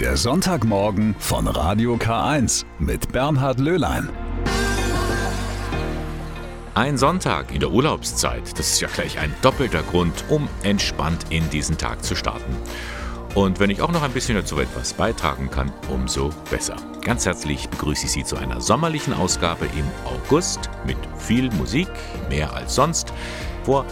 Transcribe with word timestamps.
Der 0.00 0.18
Sonntagmorgen 0.18 1.16
von 1.18 1.46
Radio 1.48 1.94
K1 1.94 2.66
mit 2.78 3.12
Bernhard 3.12 3.58
Löhlein. 3.58 4.10
Ein 6.74 6.98
Sonntag 6.98 7.50
in 7.50 7.60
der 7.60 7.70
Urlaubszeit, 7.70 8.42
das 8.58 8.72
ist 8.72 8.80
ja 8.82 8.88
gleich 8.88 9.18
ein 9.18 9.34
doppelter 9.40 9.82
Grund, 9.82 10.12
um 10.28 10.50
entspannt 10.62 11.24
in 11.30 11.48
diesen 11.48 11.78
Tag 11.78 12.04
zu 12.04 12.14
starten. 12.14 12.54
Und 13.34 13.58
wenn 13.58 13.70
ich 13.70 13.80
auch 13.80 13.90
noch 13.90 14.02
ein 14.02 14.10
bisschen 14.10 14.36
dazu 14.36 14.60
etwas 14.60 14.92
beitragen 14.92 15.50
kann, 15.50 15.72
umso 15.88 16.28
besser. 16.50 16.76
Ganz 17.00 17.24
herzlich 17.24 17.70
begrüße 17.70 18.04
ich 18.04 18.12
Sie 18.12 18.24
zu 18.24 18.36
einer 18.36 18.60
sommerlichen 18.60 19.14
Ausgabe 19.14 19.64
im 19.64 19.86
August 20.04 20.68
mit 20.84 20.98
viel 21.16 21.50
Musik, 21.52 21.88
mehr 22.28 22.52
als 22.52 22.74
sonst. 22.74 23.14
Vor 23.64 23.86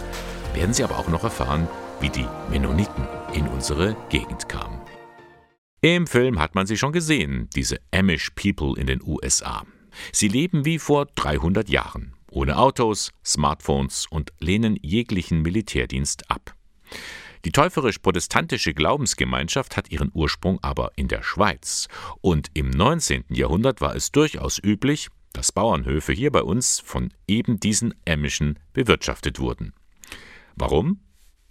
werden 0.53 0.73
Sie 0.75 0.83
aber 0.83 0.99
auch 0.99 1.07
noch 1.07 1.23
erfahren, 1.23 1.67
wie 1.99 2.09
die 2.09 2.27
Mennoniten 2.51 3.07
in 3.33 3.47
unsere 3.47 3.95
Gegend 4.09 4.47
kamen. 4.47 4.84
Im 5.81 6.07
Film 6.07 6.39
hat 6.39 6.55
man 6.55 6.65
sie 6.65 6.77
schon 6.77 6.93
gesehen, 6.93 7.47
diese 7.55 7.77
Amish 7.91 8.31
People 8.31 8.73
in 8.75 8.87
den 8.87 9.03
USA. 9.03 9.65
Sie 10.11 10.27
leben 10.27 10.65
wie 10.65 10.79
vor 10.79 11.05
300 11.05 11.69
Jahren, 11.69 12.15
ohne 12.31 12.57
Autos, 12.57 13.11
Smartphones 13.23 14.07
und 14.09 14.33
lehnen 14.39 14.77
jeglichen 14.81 15.43
Militärdienst 15.43 16.31
ab. 16.31 16.55
Die 17.45 17.51
täuferisch-protestantische 17.51 18.73
Glaubensgemeinschaft 18.73 19.77
hat 19.77 19.91
ihren 19.91 20.09
Ursprung 20.13 20.57
aber 20.63 20.91
in 20.95 21.07
der 21.07 21.21
Schweiz. 21.21 21.87
Und 22.21 22.49
im 22.55 22.71
19. 22.71 23.25
Jahrhundert 23.29 23.79
war 23.79 23.95
es 23.95 24.11
durchaus 24.11 24.57
üblich, 24.57 25.09
dass 25.33 25.51
Bauernhöfe 25.51 26.13
hier 26.13 26.31
bei 26.31 26.41
uns 26.41 26.79
von 26.79 27.13
eben 27.27 27.59
diesen 27.59 27.93
Emischen 28.05 28.57
bewirtschaftet 28.73 29.39
wurden. 29.39 29.73
Warum? 30.55 31.01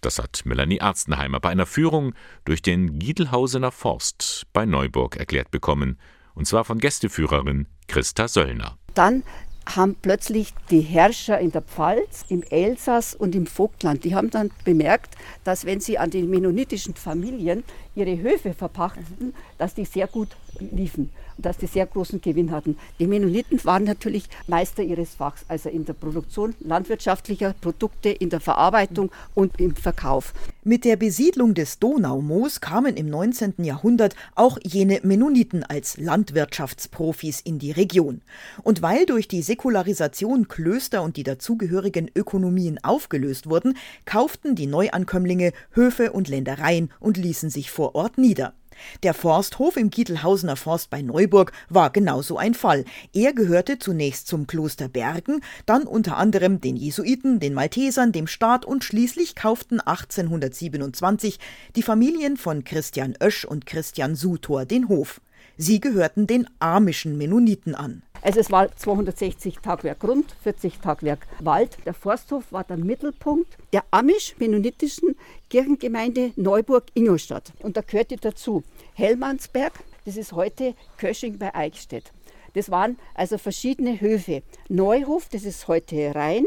Das 0.05 0.19
hat 0.19 0.43
Melanie 0.45 0.83
Arzenheimer 0.83 1.41
bei 1.41 1.49
einer 1.49 1.65
Führung 1.65 2.15
durch 2.45 2.61
den 2.61 2.99
Giedelhausener 2.99 3.73
Forst 3.73 4.47
bei 4.53 4.67
Neuburg 4.67 5.17
erklärt 5.17 5.51
bekommen, 5.51 5.99
und 6.35 6.47
zwar 6.47 6.65
von 6.65 6.79
Gästeführerin 6.79 7.69
Christa 7.89 8.29
Söllner. 8.29 8.77
Dann 8.93 9.23
haben 9.67 9.97
plötzlich 10.01 10.53
die 10.71 10.81
Herrscher 10.81 11.39
in 11.39 11.51
der 11.53 11.63
Pfalz, 11.63 12.25
im 12.29 12.43
Elsass 12.43 13.15
und 13.15 13.35
im 13.35 13.47
Vogtland, 13.47 14.05
die 14.05 14.15
haben 14.15 14.31
dann 14.31 14.51
bemerkt, 14.65 15.17
dass 15.43 15.65
wenn 15.65 15.81
sie 15.81 15.99
an 15.99 16.11
die 16.11 16.23
mennonitischen 16.23 16.95
Familien 16.95 17.65
ihre 17.95 18.19
Höfe 18.19 18.55
verpachteten, 18.55 19.35
dass 19.59 19.75
die 19.75 19.85
sehr 19.85 20.07
gut 20.07 20.29
liefen 20.59 21.11
und 21.37 21.47
dass 21.47 21.59
die 21.59 21.67
sehr 21.67 21.87
großen 21.87 22.21
Gewinn 22.21 22.51
hatten. 22.51 22.77
Die 22.99 23.07
Mennoniten 23.07 23.63
waren 23.65 23.85
natürlich 23.85 24.25
Meister 24.47 24.83
ihres 24.83 25.15
Fachs, 25.15 25.45
also 25.49 25.69
in 25.69 25.85
der 25.85 25.95
Produktion 25.95 26.55
landwirtschaftlicher 26.61 27.55
Produkte, 27.61 28.11
in 28.11 28.31
der 28.31 28.41
Verarbeitung 28.41 29.11
und 29.35 29.61
im 29.61 29.75
Verkauf. 29.75 30.33
Mit 30.67 30.87
der 30.87 30.97
Besiedlung 30.97 31.53
des 31.53 31.79
Donaumoos 31.79 32.63
kamen 32.63 32.97
im 32.97 33.05
19. 33.05 33.57
Jahrhundert 33.59 34.17
auch 34.35 34.57
jene 34.63 35.01
Mennoniten 35.03 35.63
als 35.63 35.99
Landwirtschaftsprofis 35.99 37.43
in 37.43 37.59
die 37.59 37.71
Region. 37.71 38.23
Und 38.63 38.81
weil 38.81 39.05
durch 39.05 39.29
die 39.29 39.43
Säkularisation 39.43 40.49
Klöster 40.49 41.03
und 41.03 41.19
die 41.19 41.23
dazugehörigen 41.23 42.11
Ökonomien 42.15 42.83
aufgelöst 42.83 43.47
wurden, 43.47 43.77
kauften 44.07 44.55
die 44.55 44.67
Neuankömmlinge 44.67 45.53
Höfe 45.73 46.13
und 46.13 46.29
Ländereien 46.29 46.91
und 46.99 47.19
ließen 47.19 47.51
sich 47.51 47.71
vor 47.71 47.95
Ort 47.95 48.17
nieder. 48.17 48.55
Der 49.03 49.15
Forsthof 49.15 49.77
im 49.77 49.91
Gietelhausener 49.91 50.57
Forst 50.57 50.91
bei 50.91 51.03
Neuburg 51.03 51.53
war 51.69 51.91
genauso 51.91 52.37
ein 52.37 52.55
Fall. 52.55 52.85
Er 53.13 53.33
gehörte 53.33 53.79
zunächst 53.79 54.27
zum 54.27 54.47
Kloster 54.47 54.89
Bergen, 54.89 55.41
dann 55.67 55.85
unter 55.85 56.17
anderem 56.17 56.61
den 56.61 56.77
Jesuiten, 56.77 57.41
den 57.41 57.55
Maltesern, 57.55 58.13
dem 58.13 58.27
Staat 58.27 58.65
und 58.65 58.85
schließlich 58.85 59.35
kauften 59.35 59.81
1827 59.81 61.39
die 61.77 61.83
Familien 61.83 62.37
von 62.37 62.65
Christian 62.65 63.15
Oesch 63.21 63.45
und 63.45 63.67
Christian 63.67 64.15
Sutor 64.15 64.65
den 64.65 64.89
Hof. 64.89 65.21
Sie 65.57 65.81
gehörten 65.81 66.27
den 66.27 66.49
amischen 66.59 67.17
Mennoniten 67.17 67.75
an. 67.75 68.03
Also 68.25 68.41
es 68.41 68.51
war 68.51 68.75
260 68.75 69.59
Tagwerk 69.59 70.01
Grund, 70.01 70.35
40 70.43 70.79
Tagwerk 70.79 71.27
Wald. 71.41 71.77
Der 71.85 71.93
Forsthof 71.93 72.51
war 72.53 72.65
der 72.65 72.79
Mittelpunkt 72.79 73.59
der 73.75 73.85
amisch-mennonitischen 73.91 75.15
Kirchengemeinde 75.51 76.33
Neuburg-Ingolstadt. 76.37 77.53
Und 77.59 77.77
da 77.77 77.83
gehörte 77.83 78.17
dazu 78.17 78.65
Hellmannsberg, 78.95 79.75
das 80.07 80.17
ist 80.17 80.33
heute 80.33 80.75
Kösching 80.97 81.37
bei 81.37 81.55
Eichstätt. 81.55 82.13
Das 82.55 82.71
waren 82.71 82.97
also 83.15 83.37
verschiedene 83.37 84.01
Höfe. 84.01 84.43
Neuhof, 84.71 85.29
das 85.29 85.45
ist 85.45 85.69
heute 85.69 86.15
Rhein. 86.15 86.47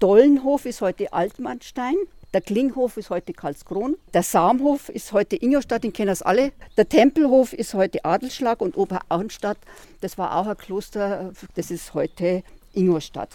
Dollenhof 0.00 0.66
ist 0.66 0.80
heute 0.80 1.12
Altmannstein. 1.12 1.94
Der 2.34 2.40
Klinghof 2.40 2.96
ist 2.96 3.10
heute 3.10 3.32
Karlskron. 3.32 3.96
Der 4.12 4.24
Samhof 4.24 4.88
ist 4.88 5.12
heute 5.12 5.40
Ingolstadt, 5.40 5.84
den 5.84 5.92
kennen 5.92 6.08
das 6.08 6.20
alle. 6.20 6.50
Der 6.76 6.88
Tempelhof 6.88 7.52
ist 7.52 7.74
heute 7.74 8.04
Adelsschlag 8.04 8.60
und 8.60 8.76
Oberauenstadt, 8.76 9.56
das 10.00 10.18
war 10.18 10.36
auch 10.36 10.48
ein 10.48 10.56
Kloster, 10.56 11.32
das 11.54 11.70
ist 11.70 11.94
heute 11.94 12.42
Ingolstadt. 12.72 13.28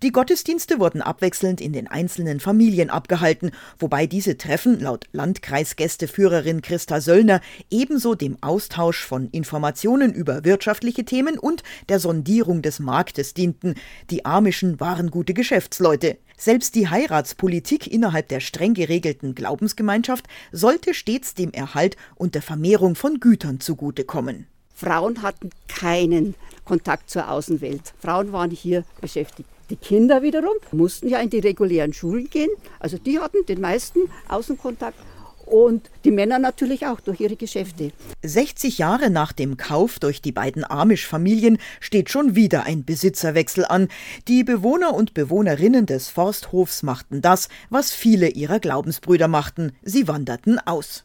Die 0.00 0.12
Gottesdienste 0.12 0.78
wurden 0.78 1.02
abwechselnd 1.02 1.60
in 1.60 1.72
den 1.72 1.88
einzelnen 1.88 2.38
Familien 2.38 2.88
abgehalten, 2.88 3.50
wobei 3.80 4.06
diese 4.06 4.38
Treffen 4.38 4.78
laut 4.78 5.06
Landkreisgästeführerin 5.10 6.62
Christa 6.62 7.00
Söllner 7.00 7.40
ebenso 7.68 8.14
dem 8.14 8.38
Austausch 8.40 9.04
von 9.04 9.28
Informationen 9.30 10.12
über 10.12 10.44
wirtschaftliche 10.44 11.04
Themen 11.04 11.36
und 11.36 11.64
der 11.88 11.98
Sondierung 11.98 12.62
des 12.62 12.78
Marktes 12.78 13.34
dienten. 13.34 13.74
Die 14.10 14.24
Amischen 14.24 14.78
waren 14.78 15.10
gute 15.10 15.34
Geschäftsleute. 15.34 16.18
Selbst 16.36 16.76
die 16.76 16.88
Heiratspolitik 16.88 17.88
innerhalb 17.88 18.28
der 18.28 18.38
streng 18.38 18.74
geregelten 18.74 19.34
Glaubensgemeinschaft 19.34 20.28
sollte 20.52 20.94
stets 20.94 21.34
dem 21.34 21.50
Erhalt 21.50 21.96
und 22.14 22.36
der 22.36 22.42
Vermehrung 22.42 22.94
von 22.94 23.18
Gütern 23.18 23.58
zugutekommen. 23.58 24.46
Frauen 24.72 25.22
hatten 25.22 25.50
keinen 25.66 26.36
Kontakt 26.64 27.10
zur 27.10 27.28
Außenwelt. 27.28 27.94
Frauen 27.98 28.30
waren 28.30 28.52
hier 28.52 28.84
beschäftigt. 29.00 29.48
Die 29.70 29.76
Kinder 29.76 30.22
wiederum 30.22 30.54
mussten 30.72 31.08
ja 31.08 31.20
in 31.20 31.30
die 31.30 31.40
regulären 31.40 31.92
Schulen 31.92 32.30
gehen. 32.30 32.50
Also 32.80 32.96
die 32.98 33.18
hatten 33.18 33.44
den 33.46 33.60
meisten 33.60 34.00
Außenkontakt 34.28 34.98
und 35.44 35.90
die 36.04 36.10
Männer 36.10 36.38
natürlich 36.38 36.86
auch 36.86 37.00
durch 37.00 37.20
ihre 37.20 37.36
Geschäfte. 37.36 37.92
60 38.22 38.78
Jahre 38.78 39.10
nach 39.10 39.32
dem 39.32 39.56
Kauf 39.56 39.98
durch 39.98 40.20
die 40.22 40.32
beiden 40.32 40.64
Amish-Familien 40.64 41.58
steht 41.80 42.10
schon 42.10 42.34
wieder 42.34 42.64
ein 42.64 42.84
Besitzerwechsel 42.84 43.64
an. 43.64 43.88
Die 44.26 44.44
Bewohner 44.44 44.94
und 44.94 45.14
Bewohnerinnen 45.14 45.86
des 45.86 46.08
Forsthofs 46.08 46.82
machten 46.82 47.22
das, 47.22 47.48
was 47.70 47.92
viele 47.92 48.28
ihrer 48.28 48.60
Glaubensbrüder 48.60 49.28
machten. 49.28 49.72
Sie 49.82 50.08
wanderten 50.08 50.58
aus. 50.58 51.04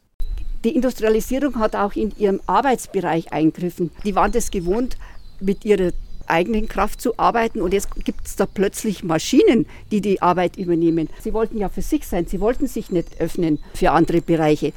Die 0.64 0.76
Industrialisierung 0.76 1.60
hat 1.60 1.76
auch 1.76 1.96
in 1.96 2.14
ihrem 2.18 2.40
Arbeitsbereich 2.46 3.34
eingriffen. 3.34 3.92
Die 4.06 4.16
waren 4.16 4.32
das 4.32 4.50
gewohnt, 4.50 4.98
mit 5.42 5.66
ihrer 5.66 5.92
eigenen 6.28 6.68
Kraft 6.68 7.02
zu 7.02 7.18
arbeiten 7.18 7.62
und 7.62 7.74
jetzt 7.74 7.94
gibt 8.04 8.26
es 8.26 8.36
da 8.36 8.46
plötzlich 8.46 9.04
Maschinen, 9.04 9.66
die 9.92 10.02
die 10.02 10.22
Arbeit 10.22 10.58
übernehmen. 10.58 11.10
Sie 11.22 11.34
wollten 11.34 11.58
ja 11.58 11.70
für 11.70 11.82
sich 11.82 12.08
sein, 12.08 12.26
sie 12.28 12.40
wollten 12.40 12.68
sich 12.68 12.92
nicht 12.92 13.20
öffnen 13.20 13.60
für 13.74 13.92
andere 13.92 14.22
Bereiche. 14.22 14.74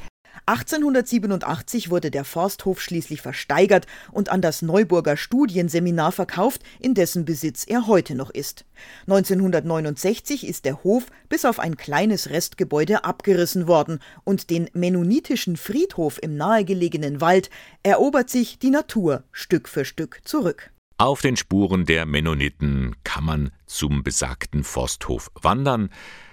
1887 0.47 1.89
wurde 1.89 2.09
der 2.09 2.23
Forsthof 2.23 2.79
schließlich 2.79 3.21
versteigert 3.21 3.85
und 4.13 4.29
an 4.29 4.41
das 4.41 4.61
Neuburger 4.61 5.17
Studienseminar 5.17 6.13
verkauft, 6.13 6.61
in 6.79 6.93
dessen 6.93 7.25
Besitz 7.25 7.65
er 7.67 7.85
heute 7.85 8.15
noch 8.15 8.29
ist. 8.29 8.63
1969 9.07 10.47
ist 10.47 10.63
der 10.63 10.85
Hof 10.85 11.07
bis 11.27 11.43
auf 11.43 11.59
ein 11.59 11.75
kleines 11.75 12.29
Restgebäude 12.29 13.03
abgerissen 13.03 13.67
worden 13.67 13.99
und 14.23 14.49
den 14.49 14.69
mennonitischen 14.71 15.57
Friedhof 15.57 16.17
im 16.23 16.37
nahegelegenen 16.37 17.19
Wald 17.19 17.49
erobert 17.83 18.29
sich 18.29 18.57
die 18.57 18.69
Natur 18.69 19.23
Stück 19.33 19.67
für 19.67 19.83
Stück 19.83 20.21
zurück. 20.23 20.71
Auf 20.99 21.21
den 21.21 21.37
Spuren 21.37 21.85
der 21.85 22.07
Mennoniten 22.07 22.95
kann 23.03 23.23
man 23.23 23.51
zum 23.67 24.01
besagten 24.01 24.63
Forsthof 24.63 25.29
wandern. 25.39 25.91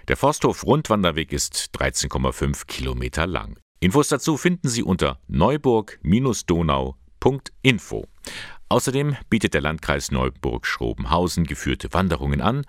Der 0.09 0.17
Forsthof 0.17 0.65
Rundwanderweg 0.65 1.33
ist 1.33 1.69
13,5 1.79 2.65
Kilometer 2.67 3.27
lang. 3.27 3.59
Infos 3.81 4.09
dazu 4.09 4.39
finden 4.39 4.71
Sie 4.71 4.83
unter 4.83 5.21
neuburg-donau.info. 5.29 8.07
Außerdem 8.71 9.17
bietet 9.29 9.53
der 9.53 9.61
Landkreis 9.61 10.11
Neuburg-Schrobenhausen 10.11 11.45
geführte 11.45 11.93
Wanderungen 11.93 12.41
an 12.41 12.65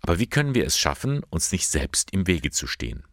Aber 0.00 0.18
wie 0.18 0.26
können 0.26 0.54
wir 0.54 0.64
es 0.64 0.78
schaffen, 0.78 1.22
uns 1.28 1.52
nicht 1.52 1.68
selbst 1.68 2.14
im 2.14 2.26
Wege 2.26 2.50
zu 2.50 2.66
stehen? 2.66 3.04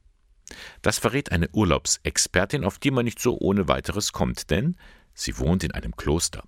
Das 0.82 0.98
verrät 0.98 1.34
eine 1.34 1.50
Urlaubsexpertin, 1.50 2.64
auf 2.64 2.80
die 2.80 2.92
man 2.92 3.04
nicht 3.04 3.20
so 3.20 3.38
ohne 3.38 3.68
weiteres 3.68 4.14
kommt, 4.14 4.50
denn 4.50 4.78
sie 5.14 5.38
wohnt 5.40 5.66
in 5.66 5.74
einem 5.74 5.98
Kloster. 5.98 6.46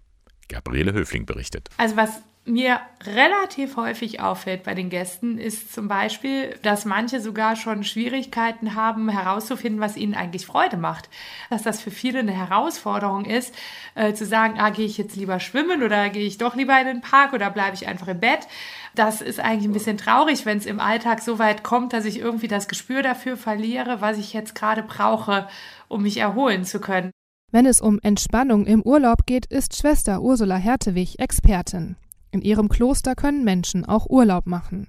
Gabriele 0.52 0.94
Höfling 0.94 1.26
berichtet. 1.26 1.70
Also 1.78 1.96
was 1.96 2.22
mir 2.44 2.80
relativ 3.04 3.76
häufig 3.78 4.20
auffällt 4.20 4.64
bei 4.64 4.74
den 4.74 4.90
Gästen, 4.90 5.38
ist 5.38 5.72
zum 5.72 5.88
Beispiel, 5.88 6.56
dass 6.64 6.86
manche 6.86 7.22
sogar 7.22 7.56
schon 7.56 7.84
Schwierigkeiten 7.84 8.74
haben, 8.74 9.10
herauszufinden, 9.10 9.80
was 9.80 9.96
ihnen 9.96 10.16
eigentlich 10.16 10.48
Freude 10.48 10.78
macht. 10.78 11.10
Dass 11.52 11.62
das 11.62 11.80
für 11.80 11.92
viele 11.92 12.20
eine 12.20 12.32
Herausforderung 12.32 13.26
ist, 13.26 13.54
äh, 13.94 14.14
zu 14.14 14.26
sagen, 14.26 14.60
ah, 14.60 14.72
gehe 14.72 14.88
ich 14.88 14.98
jetzt 14.98 15.16
lieber 15.16 15.40
schwimmen 15.40 15.84
oder 15.84 16.10
gehe 16.10 16.26
ich 16.26 16.40
doch 16.40 16.56
lieber 16.56 16.80
in 16.80 16.88
den 16.88 17.02
Park 17.02 17.34
oder 17.34 17.52
bleibe 17.52 17.76
ich 17.76 17.88
einfach 17.88 18.08
im 18.08 18.20
Bett. 18.20 18.48
Das 18.96 19.22
ist 19.22 19.40
eigentlich 19.40 19.70
ein 19.70 19.74
bisschen 19.74 19.98
traurig, 19.98 20.46
wenn 20.46 20.58
es 20.58 20.66
im 20.66 20.80
Alltag 20.80 21.22
so 21.22 21.38
weit 21.38 21.64
kommt, 21.64 21.94
dass 21.94 22.06
ich 22.06 22.20
irgendwie 22.20 22.48
das 22.48 22.68
Gespür 22.68 23.04
dafür 23.04 23.38
verliere, 23.38 24.02
was 24.02 24.18
ich 24.18 24.34
jetzt 24.34 24.56
gerade 24.56 24.82
brauche, 24.82 25.48
um 25.88 26.02
mich 26.02 26.18
erholen 26.18 26.66
zu 26.66 26.82
können. 26.82 27.12
Wenn 27.52 27.66
es 27.66 27.82
um 27.82 28.00
Entspannung 28.02 28.66
im 28.66 28.82
Urlaub 28.82 29.26
geht, 29.26 29.46
ist 29.46 29.76
Schwester 29.76 30.22
Ursula 30.22 30.56
Hertewig 30.56 31.20
Expertin. 31.20 31.98
In 32.32 32.42
ihrem 32.42 32.70
Kloster 32.70 33.14
können 33.14 33.44
Menschen 33.44 33.86
auch 33.86 34.10
Urlaub 34.10 34.48
machen. 34.48 34.88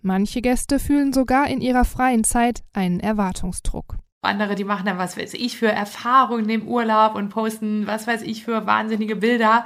Manche 0.00 0.40
Gäste 0.40 0.78
fühlen 0.78 1.12
sogar 1.12 1.48
in 1.48 1.60
ihrer 1.60 1.84
freien 1.84 2.24
Zeit 2.24 2.62
einen 2.72 3.00
Erwartungsdruck. 3.00 3.98
Andere, 4.22 4.54
die 4.54 4.64
machen 4.64 4.84
dann, 4.84 4.98
was 4.98 5.16
weiß 5.16 5.32
ich, 5.32 5.56
für 5.56 5.68
Erfahrungen 5.68 6.50
im 6.50 6.68
Urlaub 6.68 7.14
und 7.14 7.30
posten, 7.30 7.86
was 7.86 8.06
weiß 8.06 8.20
ich, 8.20 8.44
für 8.44 8.66
wahnsinnige 8.66 9.16
Bilder. 9.16 9.64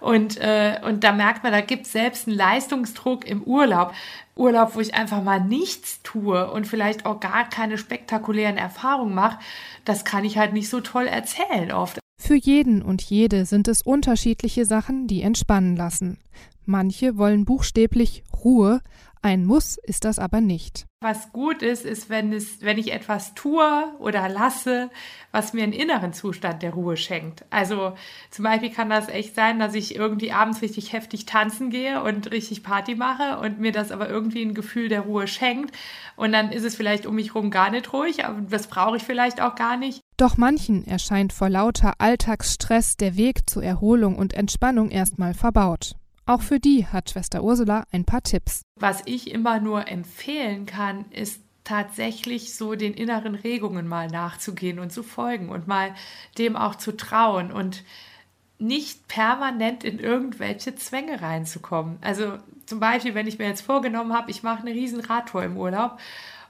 Und, 0.00 0.38
äh, 0.38 0.80
und 0.84 1.04
da 1.04 1.12
merkt 1.12 1.44
man, 1.44 1.52
da 1.52 1.60
gibt 1.60 1.86
selbst 1.86 2.26
einen 2.26 2.36
Leistungsdruck 2.36 3.24
im 3.24 3.44
Urlaub. 3.44 3.94
Urlaub, 4.34 4.74
wo 4.74 4.80
ich 4.80 4.94
einfach 4.94 5.22
mal 5.22 5.40
nichts 5.40 6.02
tue 6.02 6.50
und 6.50 6.66
vielleicht 6.66 7.06
auch 7.06 7.20
gar 7.20 7.48
keine 7.48 7.78
spektakulären 7.78 8.56
Erfahrungen 8.56 9.14
mache, 9.14 9.38
das 9.84 10.04
kann 10.04 10.24
ich 10.24 10.36
halt 10.36 10.52
nicht 10.52 10.68
so 10.68 10.80
toll 10.80 11.06
erzählen 11.06 11.70
oft. 11.70 12.00
Für 12.20 12.34
jeden 12.34 12.82
und 12.82 13.02
jede 13.02 13.44
sind 13.44 13.68
es 13.68 13.82
unterschiedliche 13.82 14.64
Sachen, 14.64 15.06
die 15.06 15.22
entspannen 15.22 15.76
lassen. 15.76 16.18
Manche 16.64 17.18
wollen 17.18 17.44
buchstäblich 17.44 18.24
Ruhe, 18.44 18.80
ein 19.22 19.46
Muss 19.46 19.78
ist 19.78 20.04
das 20.04 20.18
aber 20.18 20.40
nicht. 20.40 20.86
Was 21.00 21.32
gut 21.32 21.62
ist, 21.62 21.84
ist, 21.84 22.10
wenn, 22.10 22.32
es, 22.32 22.60
wenn 22.60 22.78
ich 22.78 22.92
etwas 22.92 23.34
tue 23.34 23.84
oder 23.98 24.28
lasse, 24.28 24.90
was 25.32 25.52
mir 25.52 25.62
einen 25.62 25.72
inneren 25.72 26.12
Zustand 26.12 26.62
der 26.62 26.74
Ruhe 26.74 26.96
schenkt. 26.96 27.44
Also 27.50 27.94
zum 28.30 28.44
Beispiel 28.44 28.70
kann 28.70 28.90
das 28.90 29.08
echt 29.08 29.34
sein, 29.34 29.58
dass 29.58 29.74
ich 29.74 29.96
irgendwie 29.96 30.32
abends 30.32 30.62
richtig 30.62 30.92
heftig 30.92 31.26
tanzen 31.26 31.70
gehe 31.70 32.02
und 32.02 32.30
richtig 32.30 32.62
Party 32.62 32.94
mache 32.94 33.38
und 33.38 33.58
mir 33.58 33.72
das 33.72 33.90
aber 33.90 34.08
irgendwie 34.08 34.42
ein 34.42 34.54
Gefühl 34.54 34.88
der 34.88 35.02
Ruhe 35.02 35.26
schenkt. 35.26 35.74
Und 36.16 36.32
dann 36.32 36.52
ist 36.52 36.64
es 36.64 36.76
vielleicht 36.76 37.06
um 37.06 37.14
mich 37.14 37.34
herum 37.34 37.50
gar 37.50 37.70
nicht 37.70 37.92
ruhig, 37.92 38.24
aber 38.24 38.40
das 38.42 38.68
brauche 38.68 38.96
ich 38.96 39.02
vielleicht 39.02 39.40
auch 39.40 39.54
gar 39.54 39.76
nicht. 39.76 40.02
Doch 40.16 40.36
manchen 40.36 40.86
erscheint 40.86 41.32
vor 41.32 41.48
lauter 41.48 41.94
Alltagsstress 41.98 42.96
der 42.96 43.16
Weg 43.16 43.48
zur 43.50 43.64
Erholung 43.64 44.16
und 44.16 44.34
Entspannung 44.34 44.90
erstmal 44.90 45.34
verbaut. 45.34 45.96
Auch 46.24 46.42
für 46.42 46.60
die 46.60 46.86
hat 46.86 47.10
Schwester 47.10 47.42
Ursula 47.42 47.84
ein 47.90 48.04
paar 48.04 48.22
Tipps. 48.22 48.62
Was 48.76 49.02
ich 49.06 49.30
immer 49.30 49.60
nur 49.60 49.88
empfehlen 49.88 50.66
kann, 50.66 51.04
ist 51.10 51.40
tatsächlich 51.64 52.54
so 52.54 52.74
den 52.74 52.94
inneren 52.94 53.34
Regungen 53.34 53.86
mal 53.86 54.08
nachzugehen 54.08 54.78
und 54.78 54.92
zu 54.92 55.02
folgen 55.02 55.48
und 55.48 55.68
mal 55.68 55.94
dem 56.38 56.56
auch 56.56 56.74
zu 56.74 56.96
trauen 56.96 57.52
und 57.52 57.84
nicht 58.58 59.08
permanent 59.08 59.82
in 59.82 59.98
irgendwelche 59.98 60.74
Zwänge 60.76 61.20
reinzukommen. 61.20 61.98
Also 62.00 62.38
zum 62.66 62.78
Beispiel, 62.80 63.14
wenn 63.14 63.26
ich 63.26 63.38
mir 63.38 63.48
jetzt 63.48 63.62
vorgenommen 63.62 64.12
habe, 64.12 64.30
ich 64.30 64.42
mache 64.42 64.60
eine 64.62 64.72
riesen 64.72 65.00
Radtour 65.00 65.42
im 65.42 65.56
Urlaub 65.56 65.98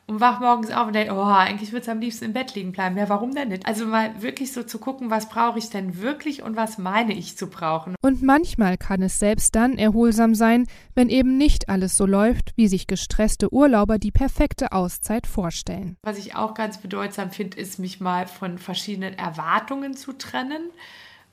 und 0.07 0.21
wach 0.21 0.41
morgens 0.41 0.71
auf 0.71 0.89
und 0.89 0.95
denke, 0.95 1.15
oh, 1.15 1.23
eigentlich 1.23 1.73
würde 1.73 1.83
es 1.83 1.89
am 1.89 2.01
liebsten 2.01 2.27
im 2.27 2.33
Bett 2.33 2.55
liegen 2.55 2.73
bleiben. 2.73 2.97
Ja, 2.97 3.09
warum 3.09 3.35
denn 3.35 3.49
nicht? 3.49 3.67
Also 3.67 3.87
mal 3.87 4.21
wirklich 4.21 4.53
so 4.53 4.63
zu 4.63 4.79
gucken, 4.79 5.11
was 5.11 5.29
brauche 5.29 5.59
ich 5.59 5.71
denn 5.71 6.01
wirklich 6.01 6.43
und 6.43 6.57
was 6.57 6.77
meine 6.79 7.15
ich 7.15 7.37
zu 7.37 7.49
brauchen. 7.49 7.95
Und 8.03 8.23
manchmal 8.23 8.77
kann 8.77 9.03
es 9.03 9.19
selbst 9.19 9.55
dann 9.55 9.79
erholsam 9.79 10.35
sein, 10.35 10.67
wenn 10.95 11.09
eben 11.09 11.39
nicht 11.39 11.69
alles 11.69 11.95
so 11.97 12.05
läuft, 12.05 12.53
wie 12.57 12.69
sich 12.69 12.87
gestresste 12.87 13.53
Urlauber 13.53 13.99
die 13.99 14.11
perfekte 14.11 14.73
Auszeit 14.73 15.27
vorstellen. 15.27 15.97
Was 16.03 16.19
ich 16.19 16.35
auch 16.35 16.55
ganz 16.55 16.79
bedeutsam 16.79 17.31
finde, 17.31 17.59
ist, 17.59 17.79
mich 17.79 18.01
mal 18.01 18.27
von 18.27 18.59
verschiedenen 18.59 19.17
Erwartungen 19.17 19.97
zu 19.97 20.13
trennen 20.13 20.63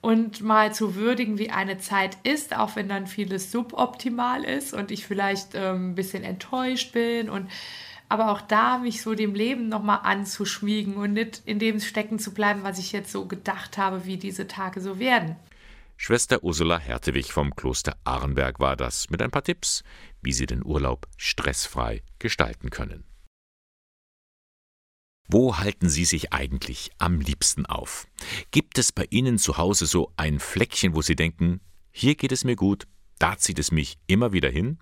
und 0.02 0.42
mal 0.42 0.74
zu 0.74 0.96
würdigen, 0.96 1.38
wie 1.38 1.50
eine 1.50 1.78
Zeit 1.80 2.18
ist, 2.24 2.56
auch 2.56 2.76
wenn 2.76 2.88
dann 2.88 3.08
vieles 3.08 3.52
suboptimal 3.52 4.44
ist 4.44 4.74
und 4.74 4.92
ich 4.92 5.06
vielleicht 5.06 5.56
ähm, 5.56 5.92
ein 5.92 5.96
bisschen 5.96 6.24
enttäuscht 6.24 6.94
bin 6.94 7.30
und 7.30 7.50
aber 8.10 8.32
auch 8.32 8.42
da 8.42 8.80
mich 8.80 9.02
so 9.02 9.14
dem 9.14 9.36
Leben 9.36 9.70
nochmal 9.70 10.00
anzuschmiegen 10.04 10.96
und 10.96 11.14
nicht 11.14 11.44
in 11.46 11.60
dem 11.60 11.80
stecken 11.80 12.20
zu 12.20 12.34
bleiben, 12.34 12.64
was 12.64 12.80
ich 12.80 12.92
jetzt 12.92 13.12
so 13.12 13.26
gedacht 13.26 13.78
habe, 13.78 14.06
wie 14.06 14.18
diese 14.18 14.48
Tage 14.48 14.82
so 14.82 15.00
werden. 15.00 15.36
Schwester 15.96 16.44
Ursula 16.44 16.80
Hertewig 16.80 17.32
vom 17.32 17.56
Kloster 17.56 17.98
Arnberg 18.06 18.60
war 18.60 18.76
das 18.76 19.10
mit 19.10 19.22
ein 19.22 19.32
paar 19.32 19.44
Tipps, 19.44 19.84
wie 20.22 20.34
Sie 20.34 20.46
den 20.46 20.66
Urlaub 20.66 21.08
stressfrei 21.18 22.04
gestalten 22.18 22.70
können. 22.70 23.04
Wo 25.28 25.58
halten 25.58 25.90
Sie 25.90 26.06
sich 26.06 26.34
eigentlich 26.34 26.90
am 26.98 27.20
liebsten 27.20 27.68
auf? 27.68 28.08
Gibt 28.50 28.80
es 28.80 28.92
bei 28.92 29.06
Ihnen 29.12 29.38
zu 29.38 29.58
Hause 29.58 29.86
so 29.86 30.12
ein 30.18 30.40
Fleckchen, 30.40 30.96
wo 30.96 31.04
Sie 31.04 31.16
denken, 31.16 31.60
hier 31.92 32.16
geht 32.16 32.32
es 32.32 32.44
mir 32.44 32.56
gut, 32.56 32.88
da 33.20 33.38
zieht 33.38 33.60
es 33.60 33.72
mich 33.72 34.00
immer 34.08 34.34
wieder 34.34 34.50
hin? 34.50 34.80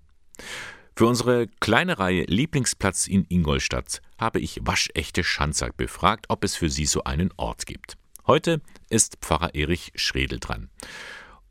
Für 0.97 1.05
unsere 1.05 1.45
kleine 1.59 1.99
Reihe 1.99 2.23
Lieblingsplatz 2.23 3.05
in 3.05 3.23
Ingolstadt 3.29 4.01
habe 4.17 4.39
ich 4.39 4.61
waschechte 4.63 5.23
Schanzer 5.23 5.69
befragt, 5.71 6.25
ob 6.29 6.43
es 6.43 6.55
für 6.55 6.71
sie 6.71 6.87
so 6.87 7.03
einen 7.03 7.31
Ort 7.37 7.67
gibt. 7.67 7.99
Heute 8.25 8.61
ist 8.89 9.19
Pfarrer 9.21 9.53
Erich 9.53 9.91
Schredel 9.93 10.39
dran. 10.39 10.71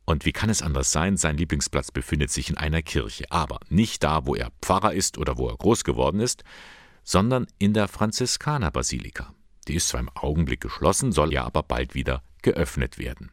Und 0.05 0.25
wie 0.25 0.33
kann 0.33 0.51
es 0.51 0.63
anders 0.63 0.91
sein? 0.91 1.17
Sein 1.17 1.37
Lieblingsplatz 1.37 1.93
befindet 1.93 2.33
sich 2.33 2.51
in 2.51 2.57
einer 2.57 2.83
Kirche, 2.83 3.27
aber 3.31 3.61
nicht 3.69 4.03
da, 4.03 4.27
wo 4.27 4.35
er 4.35 4.51
Pfarrer 4.63 4.95
ist 4.95 5.17
oder 5.17 5.39
wo 5.39 5.47
er 5.49 5.57
groß 5.57 5.85
geworden 5.85 6.19
ist, 6.19 6.43
sondern 7.05 7.47
in 7.61 7.73
der 7.73 7.87
Franziskanerbasilika. 7.87 9.33
Die 9.69 9.77
ist 9.77 9.91
zwar 9.91 10.01
im 10.01 10.11
Augenblick 10.17 10.61
geschlossen, 10.61 11.13
soll 11.13 11.33
ja 11.33 11.45
aber 11.45 11.63
bald 11.63 11.95
wieder 11.95 12.25
geöffnet 12.43 12.99
werden. 12.99 13.31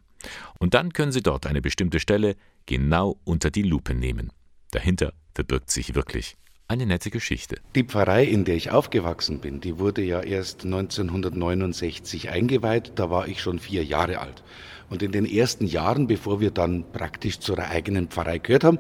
Und 0.60 0.76
dann 0.76 0.94
können 0.94 1.12
Sie 1.12 1.24
dort 1.24 1.48
eine 1.48 1.64
bestimmte 1.64 2.00
Stelle 2.00 2.36
genau 2.68 3.20
unter 3.24 3.50
die 3.50 3.64
Lupe 3.64 3.96
nehmen. 3.96 4.32
Dahinter 4.74 5.14
verbirgt 5.36 5.70
sich 5.70 5.94
wirklich 5.94 6.36
eine 6.68 6.88
nette 6.88 7.12
Geschichte. 7.12 7.58
Die 7.76 7.84
Pfarrei, 7.84 8.24
in 8.24 8.44
der 8.44 8.56
ich 8.56 8.72
aufgewachsen 8.72 9.38
bin, 9.38 9.62
die 9.62 9.78
wurde 9.78 10.02
ja 10.02 10.22
erst 10.22 10.66
1969 10.66 12.32
eingeweiht. 12.32 12.94
Da 12.96 13.12
war 13.12 13.28
ich 13.28 13.40
schon 13.40 13.60
vier 13.60 13.84
Jahre 13.84 14.20
alt. 14.20 14.42
Und 14.90 15.04
in 15.04 15.12
den 15.12 15.26
ersten 15.26 15.68
Jahren, 15.68 16.08
bevor 16.08 16.40
wir 16.40 16.50
dann 16.50 16.86
praktisch 16.92 17.38
zur 17.40 17.60
eigenen 17.60 18.08
Pfarrei 18.08 18.40
gehört 18.40 18.64
haben, 18.64 18.80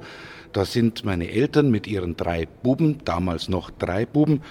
da 0.51 0.65
sind 0.65 1.05
meine 1.05 1.29
Eltern 1.29 1.69
mit 1.69 1.85
ihren 1.85 2.17
drei 2.17 2.47
Buben, 2.47 3.05
damals 3.05 3.47
noch 3.47 3.69
drei 3.69 4.07
Buben, 4.07 4.41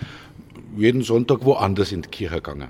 jeden 0.77 1.03
Sonntag 1.03 1.45
woanders 1.45 1.91
in 1.91 2.03
die 2.03 2.09
Kirche 2.09 2.37
gegangen. 2.37 2.69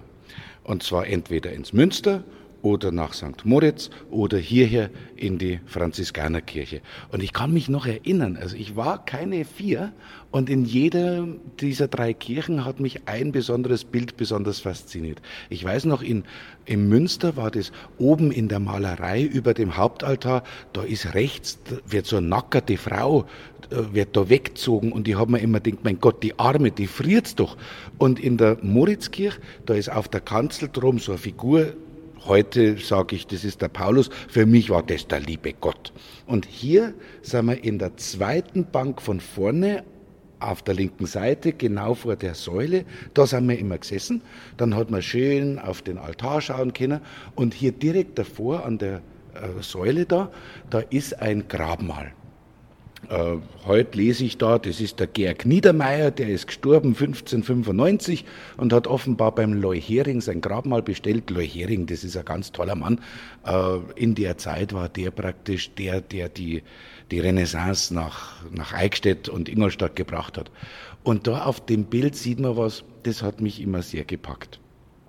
Und 0.64 0.82
zwar 0.82 1.06
entweder 1.06 1.52
ins 1.52 1.74
Münster 1.74 2.24
oder 2.62 2.92
nach 2.92 3.12
St. 3.12 3.44
Moritz 3.44 3.90
oder 4.10 4.38
hierher 4.38 4.90
in 5.16 5.38
die 5.38 5.60
Franziskanerkirche. 5.66 6.80
Und 7.10 7.22
ich 7.22 7.32
kann 7.32 7.52
mich 7.52 7.68
noch 7.68 7.86
erinnern, 7.86 8.38
also 8.40 8.56
ich 8.56 8.76
war 8.76 9.04
keine 9.04 9.44
vier 9.44 9.92
und 10.30 10.48
in 10.48 10.64
jeder 10.64 11.26
dieser 11.60 11.88
drei 11.88 12.14
Kirchen 12.14 12.64
hat 12.64 12.80
mich 12.80 13.06
ein 13.06 13.32
besonderes 13.32 13.84
Bild 13.84 14.16
besonders 14.16 14.60
fasziniert. 14.60 15.20
Ich 15.50 15.62
weiß 15.64 15.84
noch, 15.84 16.02
in, 16.02 16.24
im 16.64 16.88
Münster 16.88 17.36
war 17.36 17.50
das 17.50 17.72
oben 17.98 18.30
in 18.30 18.48
der 18.48 18.60
Malerei 18.60 19.22
über 19.22 19.54
dem 19.54 19.76
Hauptaltar, 19.76 20.44
da 20.72 20.82
ist 20.82 21.14
rechts, 21.14 21.58
wird 21.86 22.06
so 22.06 22.16
eine 22.16 22.28
nackerte 22.28 22.76
Frau, 22.76 23.26
äh, 23.70 23.92
wird 23.92 24.16
da 24.16 24.28
weggezogen 24.28 24.92
und 24.92 25.08
ich 25.08 25.16
habe 25.16 25.32
mir 25.32 25.40
immer 25.40 25.60
gedacht, 25.60 25.84
mein 25.84 25.98
Gott, 25.98 26.22
die 26.22 26.38
Arme, 26.38 26.70
die 26.70 26.86
friert 26.86 27.38
doch. 27.38 27.56
Und 27.98 28.20
in 28.20 28.36
der 28.36 28.58
Moritzkirche, 28.62 29.40
da 29.66 29.74
ist 29.74 29.90
auf 29.90 30.08
der 30.08 30.20
Kanzel 30.20 30.68
drum 30.72 30.98
so 30.98 31.12
eine 31.12 31.18
Figur, 31.18 31.74
Heute 32.24 32.78
sage 32.78 33.16
ich, 33.16 33.26
das 33.26 33.42
ist 33.42 33.62
der 33.62 33.68
Paulus. 33.68 34.08
Für 34.28 34.46
mich 34.46 34.70
war 34.70 34.84
das 34.84 35.08
der 35.08 35.18
liebe 35.18 35.52
Gott. 35.54 35.92
Und 36.26 36.46
hier 36.46 36.94
sind 37.22 37.46
wir 37.46 37.64
in 37.64 37.80
der 37.80 37.96
zweiten 37.96 38.64
Bank 38.64 39.02
von 39.02 39.18
vorne 39.18 39.82
auf 40.38 40.62
der 40.62 40.74
linken 40.74 41.06
Seite, 41.06 41.52
genau 41.52 41.94
vor 41.94 42.14
der 42.14 42.34
Säule. 42.34 42.84
Da 43.14 43.26
sind 43.26 43.48
wir 43.48 43.58
immer 43.58 43.78
gesessen. 43.78 44.22
Dann 44.56 44.76
hat 44.76 44.90
man 44.90 45.02
schön 45.02 45.58
auf 45.58 45.82
den 45.82 45.98
Altar 45.98 46.40
schauen 46.40 46.72
können. 46.72 47.00
Und 47.34 47.54
hier 47.54 47.72
direkt 47.72 48.18
davor 48.18 48.64
an 48.64 48.78
der 48.78 49.02
äh, 49.34 49.60
Säule 49.60 50.06
da, 50.06 50.30
da 50.70 50.78
ist 50.78 51.20
ein 51.20 51.48
Grabmal. 51.48 52.12
Äh, 53.08 53.38
heute 53.66 53.98
lese 53.98 54.24
ich 54.24 54.38
da, 54.38 54.58
das 54.58 54.80
ist 54.80 55.00
der 55.00 55.08
Georg 55.08 55.44
Niedermeyer, 55.44 56.10
der 56.10 56.28
ist 56.28 56.46
gestorben 56.46 56.90
1595 56.90 58.24
und 58.56 58.72
hat 58.72 58.86
offenbar 58.86 59.34
beim 59.34 59.54
Leuhering 59.54 60.20
sein 60.20 60.40
Grabmal 60.40 60.82
bestellt. 60.82 61.30
Leuhering, 61.30 61.86
das 61.86 62.04
ist 62.04 62.16
ein 62.16 62.24
ganz 62.24 62.52
toller 62.52 62.76
Mann. 62.76 63.00
Äh, 63.44 63.78
in 63.96 64.14
der 64.14 64.38
Zeit 64.38 64.72
war 64.72 64.88
der 64.88 65.10
praktisch 65.10 65.74
der, 65.74 66.00
der 66.00 66.28
die, 66.28 66.62
die 67.10 67.18
Renaissance 67.18 67.92
nach, 67.92 68.44
nach 68.50 68.72
Eichstätt 68.72 69.28
und 69.28 69.48
Ingolstadt 69.48 69.96
gebracht 69.96 70.38
hat. 70.38 70.50
Und 71.02 71.26
da 71.26 71.44
auf 71.44 71.64
dem 71.64 71.84
Bild 71.84 72.14
sieht 72.14 72.38
man 72.38 72.56
was, 72.56 72.84
das 73.02 73.22
hat 73.22 73.40
mich 73.40 73.60
immer 73.60 73.82
sehr 73.82 74.04
gepackt. 74.04 74.60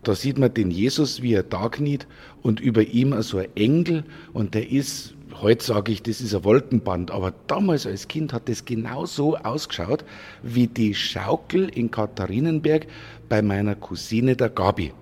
Da 0.01 0.15
sieht 0.15 0.37
man 0.37 0.53
den 0.53 0.71
Jesus, 0.71 1.21
wie 1.21 1.33
er 1.33 1.43
da 1.43 1.69
kniet 1.69 2.07
und 2.41 2.59
über 2.59 2.81
ihm 2.81 3.21
so 3.21 3.37
ein 3.37 3.47
Engel 3.55 4.03
und 4.33 4.53
der 4.53 4.69
ist 4.69 5.15
heute 5.41 5.63
sage 5.63 5.91
ich, 5.91 6.03
das 6.03 6.21
ist 6.21 6.33
ein 6.33 6.43
Wolkenband, 6.43 7.11
aber 7.11 7.33
damals 7.47 7.85
als 7.85 8.07
Kind 8.07 8.33
hat 8.33 8.49
das 8.49 8.65
genau 8.65 9.05
so 9.05 9.37
ausgeschaut 9.37 10.03
wie 10.41 10.67
die 10.67 10.95
Schaukel 10.95 11.69
in 11.69 11.91
Katharinenberg 11.91 12.87
bei 13.29 13.41
meiner 13.41 13.75
Cousine 13.75 14.35
der 14.35 14.49
Gabi. 14.49 14.93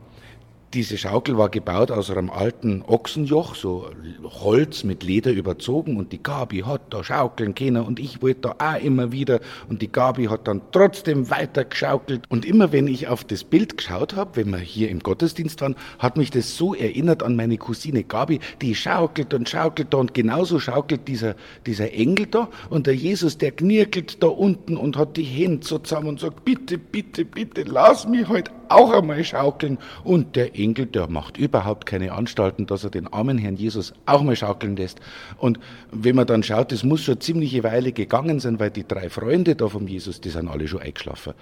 Diese 0.74 0.98
Schaukel 0.98 1.38
war 1.38 1.50
gebaut 1.50 1.92
aus 1.92 2.10
einem 2.10 2.30
alten 2.30 2.82
Ochsenjoch, 2.88 3.56
so 3.56 3.90
Holz 4.24 4.86
mit 4.86 5.04
Leder 5.04 5.32
überzogen 5.32 5.98
und 5.98 6.13
die 6.13 6.24
Gabi 6.24 6.60
hat 6.60 6.94
da 6.94 7.04
schaukeln 7.04 7.56
können 7.56 7.84
und 7.84 8.00
ich 8.00 8.22
wollte 8.22 8.42
da 8.42 8.56
auch 8.58 8.82
immer 8.82 9.12
wieder 9.12 9.42
und 9.68 9.82
die 9.82 9.92
Gabi 9.92 10.28
hat 10.28 10.48
dann 10.48 10.62
trotzdem 10.72 11.30
weiter 11.30 11.66
geschaukelt. 11.66 12.24
Und 12.30 12.46
immer 12.46 12.72
wenn 12.72 12.88
ich 12.88 13.10
auf 13.10 13.25
das 13.25 13.44
Bild 13.44 13.78
geschaut 13.78 14.16
habe, 14.16 14.38
wenn 14.38 14.51
wir 14.51 14.60
hier 14.60 14.90
im 14.90 15.00
Gottesdienst 15.00 15.60
waren, 15.60 15.75
hat 16.00 16.16
mich 16.16 16.32
das 16.32 16.56
so 16.56 16.74
erinnert 16.74 17.22
an 17.22 17.36
meine 17.36 17.58
Cousine 17.58 18.06
Gabi, 18.06 18.40
die 18.62 18.74
schaukelt 18.74 19.34
und 19.34 19.50
schaukelt 19.50 19.94
da 19.94 19.98
und 19.98 20.13
genauso 20.13 20.58
schaukelt 20.58 21.06
dieser, 21.10 21.36
dieser 21.66 21.92
Engel 21.92 22.28
da 22.28 22.48
und 22.70 22.88
der 22.88 22.96
Jesus, 22.96 23.38
der 23.38 23.51
knirkelt 23.51 24.24
da 24.24 24.28
unten 24.28 24.78
und 24.78 24.96
hat 24.96 25.18
die 25.18 25.24
Hände 25.24 25.68
so 25.68 25.80
zusammen 25.80 26.08
und 26.08 26.22
sagt, 26.22 26.46
bitte, 26.46 26.78
bitte, 26.78 27.25
bitte, 27.25 27.63
lass 27.63 28.08
mich 28.08 28.30
heute 28.30 28.51
auch 28.72 28.92
einmal 28.92 29.24
schaukeln 29.24 29.78
und 30.04 30.36
der 30.36 30.56
Engel, 30.56 30.86
der 30.86 31.08
macht 31.08 31.38
überhaupt 31.38 31.86
keine 31.86 32.13
Anstalten, 32.13 32.66
dass 32.66 32.84
er 32.84 32.90
den 32.90 33.08
armen 33.08 33.38
Herrn 33.38 33.56
Jesus 33.56 33.94
auch 34.06 34.24
mal 34.24 34.36
schaukeln 34.36 34.75
lässt. 34.75 35.00
Und 35.38 35.60
wenn 35.92 36.16
man 36.16 36.28
dann 36.28 36.44
schaut, 36.44 36.72
das 36.72 36.84
muss 36.84 37.01
schon 37.01 37.20
ziemliche 37.20 37.63
Weile 37.63 37.92
gegangen 37.92 38.40
sein, 38.40 38.60
weil 38.60 38.72
die 38.72 38.88
drei 38.88 39.10
Freunde 39.10 39.56
da 39.56 39.68
vom 39.68 39.88
Jesus, 39.88 40.22
die 40.22 40.30
sind 40.30 40.48
alle 40.48 40.68
schon 40.68 40.82
eingeschlafen. 40.82 41.34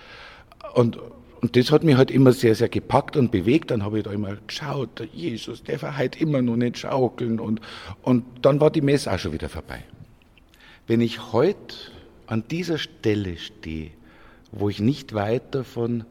Und, 0.73 0.97
und 1.41 1.55
das 1.55 1.71
hat 1.71 1.83
mich 1.83 1.95
halt 1.95 2.11
immer 2.11 2.33
sehr, 2.33 2.55
sehr 2.55 2.69
gepackt 2.69 3.15
und 3.15 3.31
bewegt. 3.31 3.71
Dann 3.71 3.83
habe 3.83 3.99
ich 3.99 4.03
da 4.03 4.11
immer 4.11 4.35
geschaut, 4.47 4.99
der 4.99 5.07
Jesus, 5.07 5.63
der 5.63 5.81
war 5.81 5.97
halt 5.97 6.19
immer 6.19 6.41
noch 6.41 6.57
nicht 6.57 6.77
schaukeln. 6.77 7.39
Und, 7.39 7.61
und 8.01 8.25
dann 8.41 8.59
war 8.59 8.71
die 8.71 8.81
Messe 8.81 9.11
auch 9.11 9.19
schon 9.19 9.33
wieder 9.33 9.49
vorbei. 9.49 9.83
Wenn 10.87 11.01
ich 11.01 11.31
heute 11.31 11.75
an 12.27 12.43
dieser 12.49 12.77
Stelle 12.77 13.37
stehe, 13.37 13.91
wo 14.51 14.69
ich 14.69 14.79
nicht 14.79 15.13
weit 15.13 15.53
davon 15.55 16.05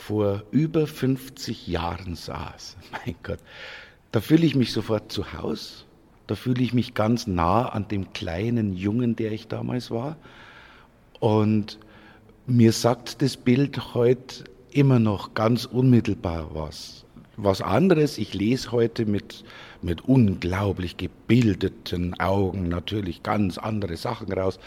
vor 0.00 0.42
über 0.50 0.86
50 0.86 1.66
Jahren 1.68 2.16
saß. 2.16 2.76
Mein 2.92 3.14
Gott, 3.22 3.38
da 4.12 4.20
fühle 4.20 4.46
ich 4.46 4.54
mich 4.54 4.72
sofort 4.72 5.12
zu 5.12 5.32
Hause. 5.32 5.84
Da 6.26 6.34
fühle 6.34 6.62
ich 6.62 6.72
mich 6.72 6.94
ganz 6.94 7.26
nah 7.26 7.68
an 7.68 7.88
dem 7.88 8.12
kleinen 8.12 8.72
Jungen, 8.72 9.16
der 9.16 9.32
ich 9.32 9.48
damals 9.48 9.90
war. 9.90 10.16
Und 11.18 11.78
mir 12.46 12.72
sagt 12.72 13.20
das 13.20 13.36
Bild 13.36 13.94
heute 13.94 14.44
immer 14.70 14.98
noch 14.98 15.34
ganz 15.34 15.64
unmittelbar 15.64 16.54
was. 16.54 17.04
Was 17.36 17.60
anderes, 17.62 18.18
ich 18.18 18.34
lese 18.34 18.70
heute 18.72 19.06
mit, 19.06 19.44
mit 19.82 20.02
unglaublich 20.02 20.96
gebildeten 20.96 22.18
Augen 22.20 22.68
natürlich 22.68 23.22
ganz 23.22 23.58
andere 23.58 23.96
Sachen 23.96 24.32
raus, 24.32 24.58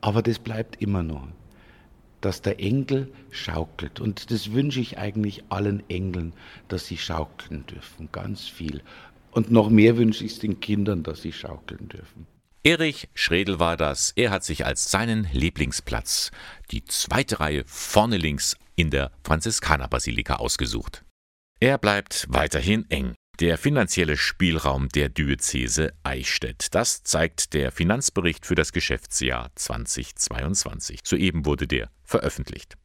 aber 0.00 0.22
das 0.22 0.38
bleibt 0.38 0.80
immer 0.80 1.02
noch 1.02 1.28
dass 2.22 2.40
der 2.40 2.58
Engel 2.58 3.12
schaukelt. 3.30 4.00
Und 4.00 4.30
das 4.30 4.52
wünsche 4.52 4.80
ich 4.80 4.98
eigentlich 4.98 5.44
allen 5.50 5.88
Engeln, 5.90 6.32
dass 6.68 6.86
sie 6.86 6.96
schaukeln 6.96 7.66
dürfen, 7.66 8.08
ganz 8.10 8.48
viel. 8.48 8.82
Und 9.30 9.50
noch 9.50 9.68
mehr 9.68 9.96
wünsche 9.96 10.24
ich 10.24 10.32
es 10.32 10.38
den 10.38 10.60
Kindern, 10.60 11.02
dass 11.02 11.22
sie 11.22 11.32
schaukeln 11.32 11.88
dürfen. 11.88 12.26
Erich 12.64 13.08
Schredel 13.14 13.58
war 13.58 13.76
das. 13.76 14.12
Er 14.14 14.30
hat 14.30 14.44
sich 14.44 14.64
als 14.64 14.90
seinen 14.90 15.28
Lieblingsplatz 15.32 16.30
die 16.70 16.84
zweite 16.84 17.40
Reihe 17.40 17.64
vorne 17.66 18.18
links 18.18 18.56
in 18.76 18.90
der 18.90 19.10
Franziskanerbasilika 19.24 20.36
ausgesucht. 20.36 21.04
Er 21.58 21.76
bleibt 21.78 22.26
weiterhin 22.28 22.88
eng. 22.88 23.14
Der 23.42 23.58
finanzielle 23.58 24.16
Spielraum 24.16 24.88
der 24.88 25.08
Diözese 25.08 25.94
Eichstätt. 26.04 26.68
Das 26.76 27.02
zeigt 27.02 27.54
der 27.54 27.72
Finanzbericht 27.72 28.46
für 28.46 28.54
das 28.54 28.70
Geschäftsjahr 28.70 29.50
2022. 29.56 31.00
Soeben 31.02 31.44
wurde 31.44 31.66
der 31.66 31.90
veröffentlicht. 32.04 32.76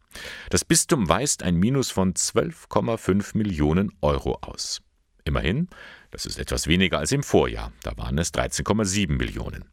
Das 0.49 0.65
Bistum 0.65 1.07
weist 1.07 1.43
ein 1.43 1.57
Minus 1.57 1.91
von 1.91 2.15
12,5 2.15 3.37
Millionen 3.37 3.91
Euro 4.01 4.39
aus. 4.41 4.81
Immerhin, 5.25 5.69
das 6.09 6.25
ist 6.25 6.39
etwas 6.39 6.65
weniger 6.65 6.97
als 6.97 7.11
im 7.11 7.21
Vorjahr, 7.21 7.71
da 7.83 7.95
waren 7.95 8.17
es 8.17 8.33
13,7 8.33 9.11
Millionen. 9.11 9.65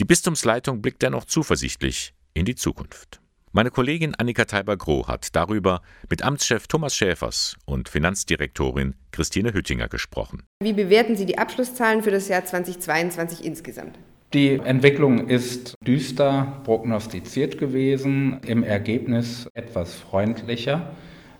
Die 0.00 0.06
Bistumsleitung 0.06 0.80
blickt 0.80 1.02
dennoch 1.02 1.26
zuversichtlich 1.26 2.14
in 2.32 2.46
die 2.46 2.54
Zukunft. 2.54 3.17
Meine 3.52 3.70
Kollegin 3.70 4.14
Annika 4.14 4.44
Teiber-Groh 4.44 5.06
hat 5.06 5.34
darüber 5.34 5.80
mit 6.10 6.22
Amtschef 6.22 6.66
Thomas 6.66 6.94
Schäfers 6.94 7.56
und 7.64 7.88
Finanzdirektorin 7.88 8.94
Christine 9.10 9.54
Hüttinger 9.54 9.88
gesprochen. 9.88 10.42
Wie 10.62 10.74
bewerten 10.74 11.16
Sie 11.16 11.24
die 11.24 11.38
Abschlusszahlen 11.38 12.02
für 12.02 12.10
das 12.10 12.28
Jahr 12.28 12.44
2022 12.44 13.42
insgesamt? 13.42 13.98
Die 14.34 14.50
Entwicklung 14.52 15.28
ist 15.28 15.72
düster 15.82 16.60
prognostiziert 16.64 17.56
gewesen, 17.56 18.40
im 18.46 18.62
Ergebnis 18.62 19.48
etwas 19.54 19.94
freundlicher, 19.94 20.90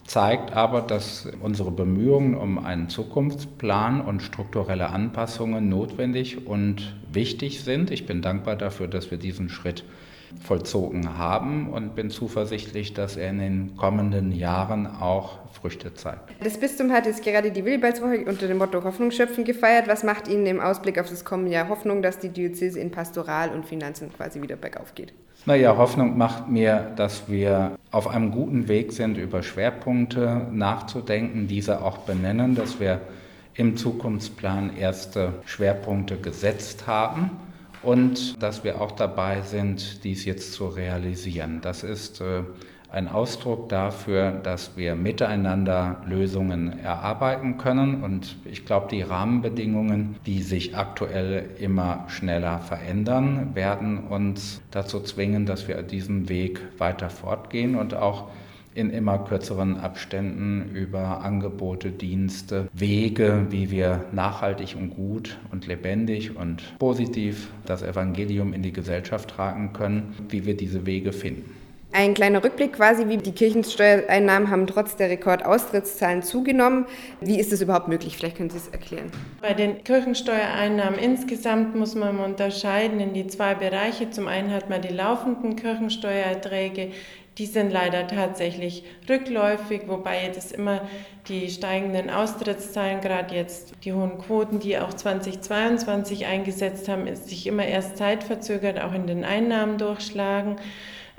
zeigt 0.04 0.54
aber, 0.54 0.80
dass 0.80 1.28
unsere 1.42 1.70
Bemühungen 1.70 2.34
um 2.34 2.58
einen 2.58 2.88
Zukunftsplan 2.88 4.00
und 4.00 4.22
strukturelle 4.22 4.88
Anpassungen 4.88 5.68
notwendig 5.68 6.46
und 6.46 6.96
wichtig 7.12 7.60
sind. 7.60 7.90
Ich 7.90 8.06
bin 8.06 8.22
dankbar 8.22 8.56
dafür, 8.56 8.88
dass 8.88 9.10
wir 9.10 9.18
diesen 9.18 9.50
Schritt 9.50 9.84
vollzogen 10.42 11.18
haben 11.18 11.70
und 11.70 11.94
bin 11.94 12.11
zuversichtlich, 12.11 12.94
dass 12.94 13.16
er 13.16 13.30
in 13.30 13.38
den 13.38 13.76
kommenden 13.76 14.32
Jahren 14.32 14.87
auch 14.87 15.38
Früchte 15.52 15.94
zeigt. 15.94 16.30
Das 16.42 16.58
Bistum 16.58 16.92
hat 16.92 17.06
jetzt 17.06 17.25
gerade 17.25 17.50
die 17.50 17.64
Willibaldwoche 17.64 18.25
unter 18.26 18.47
dem 18.47 18.58
Motto 18.58 18.85
Hoffnung 18.85 19.11
schöpfen 19.11 19.44
gefeiert. 19.44 19.88
Was 19.88 20.04
macht 20.04 20.28
Ihnen 20.28 20.47
im 20.47 20.61
Ausblick 20.61 20.99
auf 20.99 21.08
das 21.08 21.25
kommende 21.25 21.52
Jahr 21.52 21.68
Hoffnung, 21.68 22.02
dass 22.02 22.18
die 22.18 22.28
Diözese 22.28 22.78
in 22.78 22.90
Pastoral 22.90 23.50
und 23.50 23.66
Finanzen 23.66 24.12
quasi 24.12 24.40
wieder 24.42 24.56
bergauf 24.56 24.94
geht? 24.94 25.12
Naja, 25.47 25.76
Hoffnung 25.76 26.18
macht 26.18 26.49
mir, 26.49 26.92
dass 26.97 27.28
wir 27.28 27.76
auf 27.90 28.08
einem 28.08 28.30
guten 28.30 28.68
Weg 28.68 28.92
sind, 28.92 29.16
über 29.16 29.42
Schwerpunkte 29.42 30.47
nachzudenken, 30.52 31.49
diese 31.49 31.82
auch 31.82 31.99
benennen, 31.99 32.54
dass 32.54 32.80
wir 32.80 33.00
im 33.54 33.76
Zukunftsplan 33.76 34.76
erste 34.76 35.35
Schwerpunkte 35.47 36.16
gesetzt 36.16 36.87
haben 36.87 37.30
und 37.82 38.42
dass 38.42 38.64
wir 38.64 38.80
auch 38.80 38.92
dabei 38.92 39.42
sind, 39.42 40.04
dies 40.04 40.25
jetzt 40.25 40.52
zu 40.52 40.68
realisieren. 40.68 41.61
Das 41.62 41.82
ist 41.82 42.20
äh, 42.20 42.42
ein 42.90 43.08
Ausdruck 43.08 43.68
dafür, 43.68 44.30
dass 44.30 44.76
wir 44.76 44.94
miteinander 44.94 46.00
Lösungen 46.06 46.78
erarbeiten 46.78 47.58
können. 47.58 48.02
Und 48.02 48.37
ich 48.47 48.64
glaube, 48.64 48.88
die 48.90 49.02
Rahmenbedingungen, 49.02 50.16
die 50.25 50.42
sich 50.42 50.76
aktuell 50.76 51.50
immer 51.58 52.04
schneller 52.08 52.61
verändern, 52.61 53.54
werden 53.54 53.99
uns 53.99 54.62
dazu 54.70 55.00
zwingen, 55.00 55.44
dass 55.44 55.68
wir 55.68 55.82
diesen 55.82 56.28
Weg 56.28 56.61
weiter 56.78 57.11
fortgehen 57.11 57.76
und 57.76 57.94
auch 57.94 58.28
in 58.75 58.90
immer 58.90 59.18
kürzeren 59.18 59.78
Abständen 59.78 60.70
über 60.75 61.22
Angebote, 61.22 61.90
Dienste, 61.90 62.68
Wege, 62.72 63.46
wie 63.50 63.70
wir 63.70 64.04
nachhaltig 64.12 64.76
und 64.78 64.90
gut 64.90 65.38
und 65.50 65.66
lebendig 65.66 66.37
und 66.37 66.78
positiv 66.78 67.48
das 67.66 67.82
Evangelium 67.82 68.52
in 68.52 68.62
die 68.62 68.72
Gesellschaft 68.72 69.30
tragen 69.30 69.72
können, 69.72 70.14
wie 70.28 70.46
wir 70.46 70.56
diese 70.56 70.87
Wege 70.87 71.12
finden. 71.12 71.58
Ein 71.90 72.12
kleiner 72.12 72.44
Rückblick 72.44 72.75
quasi, 72.75 73.08
wie 73.08 73.16
die 73.16 73.32
Kirchensteuereinnahmen 73.32 74.50
haben 74.50 74.66
trotz 74.66 74.96
der 74.96 75.08
Rekordaustrittszahlen 75.08 76.22
zugenommen. 76.22 76.84
Wie 77.22 77.40
ist 77.40 77.50
das 77.50 77.62
überhaupt 77.62 77.88
möglich? 77.88 78.18
Vielleicht 78.18 78.37
können 78.37 78.50
Sie 78.50 78.58
es 78.58 78.68
erklären. 78.68 79.10
Bei 79.40 79.54
den 79.54 79.82
Kirchensteuereinnahmen 79.84 80.98
insgesamt 80.98 81.75
muss 81.75 81.94
man 81.94 82.18
unterscheiden 82.20 83.00
in 83.00 83.14
die 83.14 83.26
zwei 83.26 83.54
Bereiche. 83.54 84.10
Zum 84.10 84.28
einen 84.28 84.52
hat 84.52 84.68
man 84.68 84.82
die 84.82 84.92
laufenden 84.92 85.56
Kirchensteuererträge, 85.56 86.90
die 87.38 87.47
sind 87.47 87.73
leider 87.73 88.07
tatsächlich 88.09 88.83
rückläufig, 89.09 89.83
wobei 89.87 90.25
jetzt 90.25 90.52
immer 90.52 90.80
die 91.28 91.49
steigenden 91.50 92.11
Austrittszahlen, 92.11 93.00
gerade 93.00 93.35
jetzt 93.35 93.75
die 93.85 93.92
hohen 93.92 94.18
Quoten, 94.18 94.59
die 94.59 94.78
auch 94.78 94.92
2022 94.92 96.26
eingesetzt 96.26 96.88
haben, 96.88 97.14
sich 97.14 97.47
immer 97.47 97.64
erst 97.64 97.97
zeitverzögert 97.97 98.80
auch 98.80 98.92
in 98.92 99.07
den 99.07 99.25
Einnahmen 99.25 99.78
durchschlagen. 99.78 100.57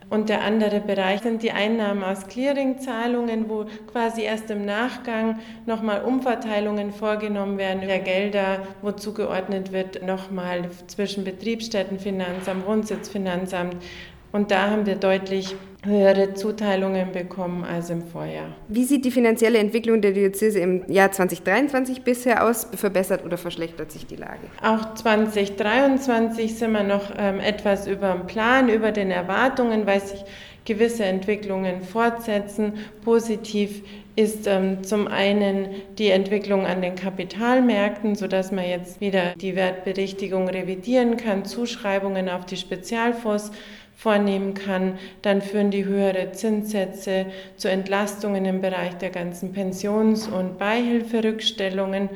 Und 0.10 0.30
der 0.30 0.44
andere 0.44 0.80
Bereich 0.80 1.22
sind 1.22 1.44
die 1.44 1.52
Einnahmen 1.52 2.04
aus 2.04 2.26
Clearingzahlungen, 2.28 3.48
wo 3.48 3.66
quasi 3.92 4.24
erst 4.24 4.50
im 4.50 4.66
Nachgang 4.66 5.38
nochmal 5.68 6.04
Umverteilungen 6.04 6.92
vorgenommen 6.92 7.60
werden 7.60 7.82
der 7.82 8.00
Gelder, 8.00 8.64
wo 8.82 8.92
zugeordnet 8.92 9.72
wird 9.72 10.02
nochmal 10.04 10.72
zwischen 10.88 11.24
Betriebsstättenfinanzamt, 11.24 12.66
Wohnsitzfinanzamt, 12.66 13.76
Und 14.32 14.52
da 14.52 14.70
haben 14.70 14.86
wir 14.86 14.96
deutlich 14.96 15.56
höhere 15.86 16.34
Zuteilungen 16.34 17.14
bekommen 17.14 17.64
als 17.64 17.90
im 17.90 18.02
Vorjahr. 18.02 18.50
Wie 18.68 18.84
sieht 18.84 19.06
die 19.06 19.12
finanzielle 19.12 19.60
Entwicklung 19.60 20.02
der 20.02 20.12
Diözese 20.12 20.60
im 20.60 20.84
Jahr 20.92 21.12
2023 21.12 22.02
bisher 22.02 22.46
aus? 22.46 22.68
Verbessert 22.76 23.24
oder 23.24 23.38
verschlechtert 23.38 23.92
sich 23.92 24.06
die 24.06 24.18
Lage? 24.18 24.42
Auch 24.62 24.94
2023 24.94 26.56
sind 26.56 26.74
wir 26.74 26.84
noch 26.84 27.12
ähm, 27.18 27.40
etwas 27.40 27.88
über 27.88 28.12
dem 28.12 28.28
Plan, 28.28 28.68
über 28.68 28.92
den 28.92 29.10
Erwartungen, 29.10 29.86
weil 29.86 30.02
sich 30.02 30.26
gewisse 30.66 31.06
Entwicklungen 31.06 31.82
fortsetzen. 31.82 32.74
Positiv 33.04 33.82
ist 34.16 34.48
ähm, 34.48 34.84
zum 34.84 35.08
einen 35.08 35.70
die 35.98 36.10
Entwicklung 36.10 36.66
an 36.66 36.82
den 36.82 36.96
Kapitalmärkten, 36.96 38.16
sodass 38.16 38.52
man 38.52 38.68
jetzt 38.68 39.00
wieder 39.00 39.34
die 39.40 39.56
Wertberichtigung 39.56 40.50
revidieren 40.50 41.16
kann, 41.16 41.46
Zuschreibungen 41.46 42.28
auf 42.28 42.46
die 42.46 42.58
Spezialfonds 42.58 43.52
vornehmen 44.00 44.54
kann. 44.54 44.98
Dann 45.22 45.42
führen 45.42 45.72
die 45.72 45.84
höhere 45.84 46.32
Zinssätze 46.32 47.26
zu 47.58 47.70
Entlastungen 47.70 48.46
im 48.46 48.62
Bereich 48.62 48.98
der 48.98 49.10
ganzen 49.10 49.52
Pensions- 49.52 50.30
und 50.30 50.58
Beihilferückstellungen. 50.58 52.10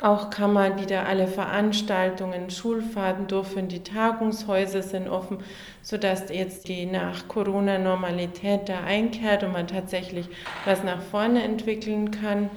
Auch 0.00 0.30
kann 0.30 0.54
man 0.54 0.80
wieder 0.80 1.06
alle 1.06 1.26
Veranstaltungen, 1.26 2.48
Schulfahrten 2.48 3.26
durchführen, 3.26 3.68
die 3.68 3.84
Tagungshäuser 3.84 4.80
sind 4.80 5.10
offen, 5.10 5.40
sodass 5.82 6.30
jetzt 6.30 6.68
die 6.68 6.86
nach 6.86 7.28
Corona-Normalität 7.28 8.70
da 8.70 8.80
einkehrt 8.80 9.42
und 9.42 9.52
man 9.52 9.66
tatsächlich 9.66 10.26
was 10.64 10.82
nach 10.84 11.02
vorne 11.02 11.42
entwickeln 11.42 12.12
kann. 12.12 12.48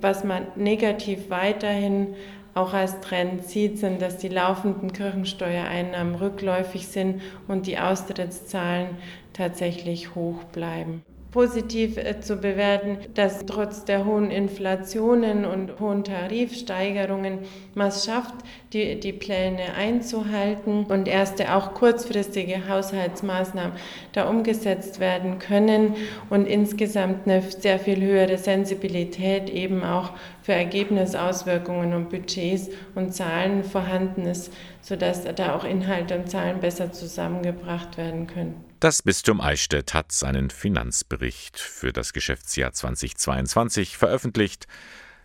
Was 0.00 0.24
man 0.24 0.48
negativ 0.56 1.30
weiterhin 1.30 2.16
auch 2.58 2.74
als 2.74 3.00
Trend 3.00 3.44
sieht, 3.44 3.78
sind, 3.78 4.02
dass 4.02 4.18
die 4.18 4.28
laufenden 4.28 4.92
Kirchensteuereinnahmen 4.92 6.16
rückläufig 6.16 6.88
sind 6.88 7.22
und 7.46 7.66
die 7.66 7.78
Austrittszahlen 7.78 8.90
tatsächlich 9.32 10.14
hoch 10.14 10.42
bleiben 10.44 11.02
positiv 11.30 11.98
äh, 11.98 12.20
zu 12.20 12.36
bewerten, 12.36 12.98
dass 13.14 13.44
trotz 13.44 13.84
der 13.84 14.04
hohen 14.06 14.30
Inflationen 14.30 15.44
und 15.44 15.78
hohen 15.78 16.04
Tarifsteigerungen 16.04 17.40
man 17.74 17.88
es 17.88 18.04
schafft, 18.04 18.34
die, 18.72 18.98
die 18.98 19.12
Pläne 19.12 19.74
einzuhalten 19.76 20.84
und 20.84 21.06
erste 21.06 21.54
auch 21.54 21.74
kurzfristige 21.74 22.68
Haushaltsmaßnahmen 22.68 23.72
da 24.12 24.28
umgesetzt 24.28 25.00
werden 25.00 25.38
können 25.38 25.96
und 26.30 26.46
insgesamt 26.46 27.26
eine 27.28 27.42
sehr 27.42 27.78
viel 27.78 28.00
höhere 28.00 28.38
Sensibilität 28.38 29.50
eben 29.50 29.84
auch 29.84 30.12
für 30.42 30.52
Ergebnisauswirkungen 30.54 31.92
und 31.92 32.08
Budgets 32.08 32.70
und 32.94 33.12
Zahlen 33.14 33.64
vorhanden 33.64 34.26
ist, 34.26 34.52
sodass 34.80 35.24
da 35.34 35.54
auch 35.54 35.64
Inhalte 35.64 36.16
und 36.16 36.30
Zahlen 36.30 36.60
besser 36.60 36.90
zusammengebracht 36.92 37.98
werden 37.98 38.26
können. 38.26 38.67
Das 38.80 39.02
Bistum 39.02 39.40
Eichstätt 39.40 39.92
hat 39.92 40.12
seinen 40.12 40.50
Finanzbericht 40.50 41.58
für 41.58 41.92
das 41.92 42.12
Geschäftsjahr 42.12 42.72
2022 42.72 43.96
veröffentlicht. 43.96 44.68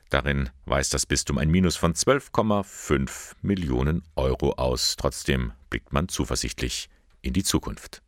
Darin 0.10 0.50
weist 0.66 0.96
das 0.96 1.06
Bistum 1.06 1.38
ein 1.38 1.52
Minus 1.52 1.76
von 1.76 1.94
12,5 1.94 3.34
Millionen 3.44 4.02
Euro 4.16 4.54
aus. 4.54 4.96
Trotzdem 4.98 5.52
blickt 5.70 5.94
man 5.94 6.10
zuversichtlich 6.10 6.90
in 7.22 7.34
die 7.34 7.44
Zukunft. 7.44 8.02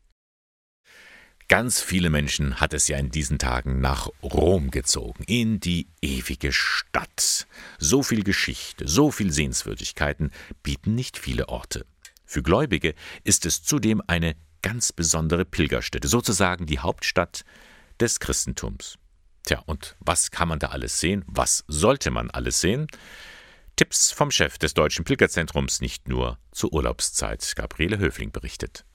Ganz 1.47 1.79
viele 1.79 2.09
Menschen 2.09 2.59
hat 2.59 2.73
es 2.73 2.87
ja 2.87 2.97
in 2.97 3.11
diesen 3.11 3.37
Tagen 3.37 3.79
nach 3.79 4.09
Rom 4.23 4.71
gezogen, 4.71 5.23
in 5.27 5.59
die 5.59 5.89
ewige 6.01 6.51
Stadt. 6.51 7.45
So 7.77 8.01
viel 8.01 8.23
Geschichte, 8.23 8.87
so 8.87 9.11
viel 9.11 9.31
Sehenswürdigkeiten 9.31 10.31
bieten 10.63 10.95
nicht 10.95 11.19
viele 11.19 11.49
Orte. 11.49 11.85
Für 12.25 12.41
Gläubige 12.41 12.95
ist 13.23 13.45
es 13.45 13.61
zudem 13.61 14.01
eine 14.07 14.35
ganz 14.65 14.91
besondere 14.91 15.45
Pilgerstätte, 15.45 16.07
sozusagen 16.07 16.65
die 16.65 16.79
Hauptstadt 16.79 17.45
des 17.99 18.19
Christentums. 18.19 18.97
Tja, 19.43 19.61
und 19.67 19.95
was 19.99 20.31
kann 20.31 20.47
man 20.47 20.57
da 20.57 20.69
alles 20.69 20.99
sehen? 20.99 21.23
Was 21.27 21.63
sollte 21.67 22.09
man 22.09 22.31
alles 22.31 22.61
sehen? 22.61 22.87
Tipps 23.75 24.11
vom 24.11 24.31
Chef 24.31 24.57
des 24.57 24.73
Deutschen 24.73 25.05
Pilgerzentrums 25.05 25.81
nicht 25.81 26.07
nur 26.07 26.39
zur 26.51 26.73
Urlaubszeit. 26.73 27.53
Gabriele 27.55 27.99
Höfling 27.99 28.31
berichtet. 28.31 28.85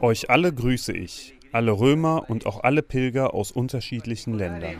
Euch 0.00 0.30
alle 0.30 0.54
grüße 0.54 0.92
ich, 0.94 1.34
alle 1.52 1.72
Römer 1.72 2.30
und 2.30 2.46
auch 2.46 2.64
alle 2.64 2.82
Pilger 2.82 3.34
aus 3.34 3.52
unterschiedlichen 3.52 4.32
Ländern. 4.32 4.78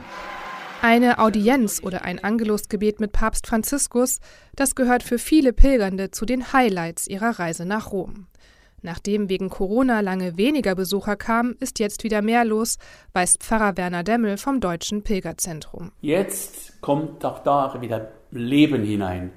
Eine 0.81 1.19
Audienz 1.19 1.83
oder 1.83 2.07
ein 2.07 2.25
Angelusgebet 2.25 3.01
mit 3.01 3.13
Papst 3.13 3.47
Franziskus, 3.47 4.21
das 4.57 4.75
gehört 4.75 5.03
für 5.03 5.19
viele 5.19 5.53
Pilgernde 5.53 6.11
zu 6.11 6.25
den 6.25 6.55
Highlights 6.55 7.07
ihrer 7.07 7.39
Reise 7.39 7.67
nach 7.67 7.93
Rom. 7.93 8.29
Nachdem 8.83 9.29
wegen 9.29 9.51
Corona 9.51 10.01
lange 10.01 10.37
weniger 10.37 10.75
Besucher 10.75 11.17
kamen, 11.17 11.57
ist 11.61 11.79
jetzt 11.79 12.05
wieder 12.05 12.23
mehr 12.23 12.45
los, 12.45 12.79
weist 13.13 13.43
Pfarrer 13.43 13.77
Werner 13.77 14.03
Demmel 14.03 14.37
vom 14.37 14.61
Deutschen 14.61 15.03
Pilgerzentrum. 15.03 15.93
Jetzt 16.01 16.81
kommt 16.81 17.25
auch 17.25 17.41
da 17.41 17.81
wieder 17.81 18.11
Leben 18.31 18.83
hinein. 18.83 19.33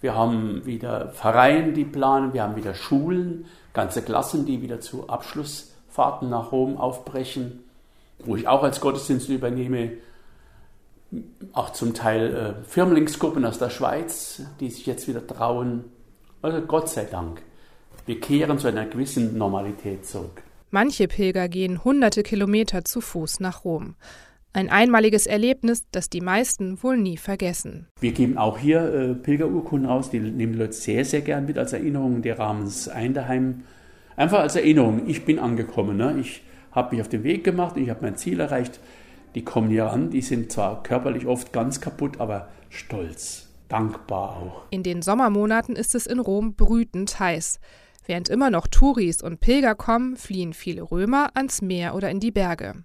Wir 0.00 0.14
haben 0.14 0.66
wieder 0.66 1.08
Vereine, 1.08 1.72
die 1.72 1.84
planen, 1.84 2.34
wir 2.34 2.42
haben 2.42 2.56
wieder 2.56 2.74
Schulen, 2.74 3.46
ganze 3.72 4.02
Klassen, 4.02 4.44
die 4.44 4.60
wieder 4.60 4.80
zu 4.80 5.08
Abschlussfahrten 5.08 6.28
nach 6.28 6.52
Rom 6.52 6.76
aufbrechen, 6.76 7.64
wo 8.18 8.36
ich 8.36 8.46
auch 8.46 8.62
als 8.62 8.80
Gottesdienst 8.80 9.28
übernehme, 9.28 9.92
auch 11.52 11.70
zum 11.70 11.94
Teil 11.94 12.34
äh, 12.34 12.64
Firmlingsgruppen 12.64 13.44
aus 13.44 13.58
der 13.58 13.70
Schweiz, 13.70 14.42
die 14.60 14.70
sich 14.70 14.86
jetzt 14.86 15.08
wieder 15.08 15.26
trauen. 15.26 15.84
Also 16.42 16.60
Gott 16.60 16.88
sei 16.88 17.04
Dank. 17.04 17.42
Wir 18.06 18.20
kehren 18.20 18.58
zu 18.58 18.68
einer 18.68 18.84
gewissen 18.84 19.38
Normalität 19.38 20.04
zurück. 20.04 20.42
Manche 20.70 21.08
Pilger 21.08 21.48
gehen 21.48 21.84
hunderte 21.84 22.22
Kilometer 22.22 22.84
zu 22.84 23.00
Fuß 23.00 23.40
nach 23.40 23.64
Rom. 23.64 23.94
Ein 24.52 24.68
einmaliges 24.68 25.26
Erlebnis, 25.26 25.84
das 25.90 26.10
die 26.10 26.20
meisten 26.20 26.82
wohl 26.82 26.96
nie 26.96 27.16
vergessen. 27.16 27.88
Wir 28.00 28.12
geben 28.12 28.38
auch 28.38 28.58
hier 28.58 28.82
äh, 28.92 29.14
Pilgerurkunden 29.14 29.88
aus, 29.88 30.10
die 30.10 30.20
nehmen 30.20 30.52
die 30.52 30.58
Leute 30.58 30.74
sehr, 30.74 31.04
sehr 31.04 31.22
gern 31.22 31.46
mit 31.46 31.58
als 31.58 31.72
Erinnerung 31.72 32.22
der 32.22 32.38
Rahmens 32.38 32.88
ein 32.88 33.14
daheim. 33.14 33.62
Einfach 34.16 34.40
als 34.40 34.54
Erinnerung, 34.54 35.08
ich 35.08 35.24
bin 35.24 35.38
angekommen, 35.38 35.96
ne? 35.96 36.16
ich 36.20 36.42
habe 36.72 36.94
mich 36.94 37.00
auf 37.00 37.08
den 37.08 37.24
Weg 37.24 37.42
gemacht, 37.42 37.76
ich 37.76 37.88
habe 37.88 38.00
mein 38.02 38.16
Ziel 38.16 38.38
erreicht. 38.38 38.80
Die 39.34 39.42
kommen 39.42 39.70
hier 39.70 39.90
an, 39.90 40.10
die 40.10 40.22
sind 40.22 40.52
zwar 40.52 40.82
körperlich 40.82 41.26
oft 41.26 41.52
ganz 41.52 41.80
kaputt, 41.80 42.20
aber 42.20 42.48
stolz, 42.68 43.48
dankbar 43.68 44.36
auch. 44.36 44.62
In 44.70 44.82
den 44.82 45.02
Sommermonaten 45.02 45.74
ist 45.74 45.94
es 45.94 46.06
in 46.06 46.20
Rom 46.20 46.54
brütend 46.54 47.18
heiß. 47.18 47.58
Während 48.06 48.28
immer 48.28 48.50
noch 48.50 48.66
Touris 48.66 49.22
und 49.22 49.40
Pilger 49.40 49.74
kommen, 49.74 50.16
fliehen 50.16 50.52
viele 50.52 50.82
Römer 50.82 51.30
ans 51.34 51.62
Meer 51.62 51.94
oder 51.94 52.10
in 52.10 52.20
die 52.20 52.30
Berge. 52.30 52.84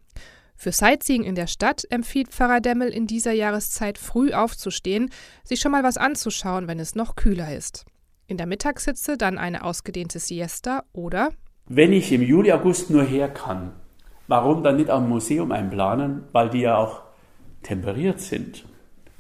Für 0.56 0.72
Sightseeing 0.72 1.24
in 1.24 1.36
der 1.36 1.48
Stadt 1.48 1.86
empfiehlt 1.90 2.30
Pfarrer 2.30 2.60
Demmel 2.60 2.90
in 2.90 3.08
dieser 3.08 3.32
Jahreszeit 3.32 3.98
früh 3.98 4.34
aufzustehen, 4.34 5.10
sich 5.44 5.60
schon 5.60 5.72
mal 5.72 5.84
was 5.84 5.98
anzuschauen, 5.98 6.68
wenn 6.68 6.80
es 6.80 6.96
noch 6.96 7.16
kühler 7.16 7.56
ist. 7.56 7.86
In 8.28 8.38
der 8.38 8.46
Mittagshitze 8.46 9.18
dann 9.18 9.38
eine 9.38 9.64
ausgedehnte 9.64 10.20
Siesta 10.20 10.84
oder 10.94 11.30
Wenn 11.68 11.94
ich 11.94 12.12
im 12.12 12.22
Juli, 12.22 12.52
August 12.52 12.90
nur 12.90 13.04
her 13.04 13.30
kann, 13.30 13.72
warum 14.28 14.64
dann 14.64 14.76
nicht 14.76 14.90
am 14.90 15.08
Museum 15.10 15.52
einplanen, 15.52 16.24
weil 16.32 16.50
die 16.50 16.62
ja 16.62 16.78
auch 16.78 17.04
temperiert 17.64 18.20
sind. 18.20 18.66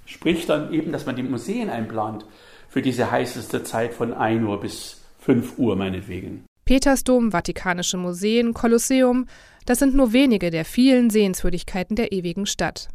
Sprich 0.06 0.46
dann 0.46 0.74
eben, 0.74 0.92
dass 0.92 1.06
man 1.06 1.16
die 1.16 1.24
Museen 1.24 1.70
einplant 1.70 2.26
für 2.68 2.82
diese 2.82 3.12
heißeste 3.12 3.64
Zeit 3.64 3.94
von 3.94 4.14
1 4.14 4.44
Uhr 4.46 4.60
bis 4.60 4.99
5 5.30 5.60
Uhr 5.60 5.76
meinetwegen. 5.76 6.46
Petersdom, 6.66 7.32
Vatikanische 7.32 7.98
Museen, 7.98 8.56
Kolosseum, 8.56 9.28
das 9.68 9.78
sind 9.78 9.94
nur 9.94 10.12
wenige 10.12 10.50
der 10.50 10.66
vielen 10.66 11.12
Sehenswürdigkeiten 11.12 11.96
der 11.96 12.12
ewigen 12.12 12.48
Stadt. 12.48 12.88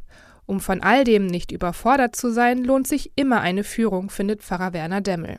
Um 0.44 0.58
von 0.58 0.82
all 0.82 1.04
dem 1.04 1.28
nicht 1.28 1.52
überfordert 1.52 2.16
zu 2.16 2.32
sein, 2.32 2.64
lohnt 2.64 2.88
sich 2.88 3.12
immer 3.14 3.40
eine 3.40 3.62
Führung, 3.62 4.10
findet 4.10 4.42
Pfarrer 4.42 4.72
Werner 4.72 5.00
Demmel. 5.00 5.38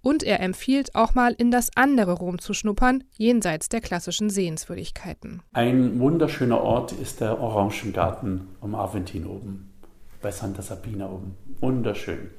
Und 0.00 0.22
er 0.22 0.40
empfiehlt 0.40 0.94
auch 0.94 1.14
mal 1.14 1.34
in 1.36 1.50
das 1.50 1.68
andere 1.76 2.12
Rom 2.12 2.38
zu 2.38 2.54
schnuppern, 2.54 3.04
jenseits 3.18 3.68
der 3.68 3.82
klassischen 3.82 4.30
Sehenswürdigkeiten. 4.30 5.42
Ein 5.52 6.00
wunderschöner 6.00 6.62
Ort 6.62 6.92
ist 6.92 7.20
der 7.20 7.38
Orangengarten 7.38 8.48
am 8.62 8.74
Aventin 8.74 9.26
oben, 9.26 9.74
bei 10.22 10.30
Santa 10.30 10.62
Sabina 10.62 11.10
oben. 11.10 11.36
Wunderschön. 11.60 12.30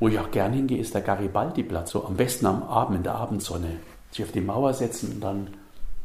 Wo 0.00 0.08
ich 0.08 0.18
auch 0.18 0.30
gern 0.30 0.52
hingehe, 0.52 0.78
ist 0.78 0.94
der 0.94 1.02
Garibaldi-Platz, 1.02 1.90
so 1.90 2.04
am 2.04 2.16
besten 2.16 2.46
am 2.46 2.62
Abend 2.62 2.96
in 2.98 3.02
der 3.02 3.14
Abendsonne. 3.14 3.76
Sich 4.10 4.24
auf 4.24 4.32
die 4.32 4.40
Mauer 4.40 4.74
setzen 4.74 5.12
und 5.12 5.20
dann 5.20 5.48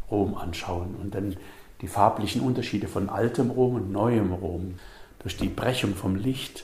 Rom 0.10 0.36
anschauen 0.36 0.96
und 1.02 1.14
dann 1.16 1.38
die 1.82 1.88
farblichen 1.88 2.42
Unterschiede 2.42 2.88
von 2.88 3.10
altem 3.10 3.52
Rom 3.52 3.76
und 3.76 3.92
neuem 3.92 4.34
Rom. 4.34 4.76
Durch 5.20 5.38
die 5.38 5.48
Brechung 5.48 5.96
vom 5.96 6.16
Licht 6.16 6.64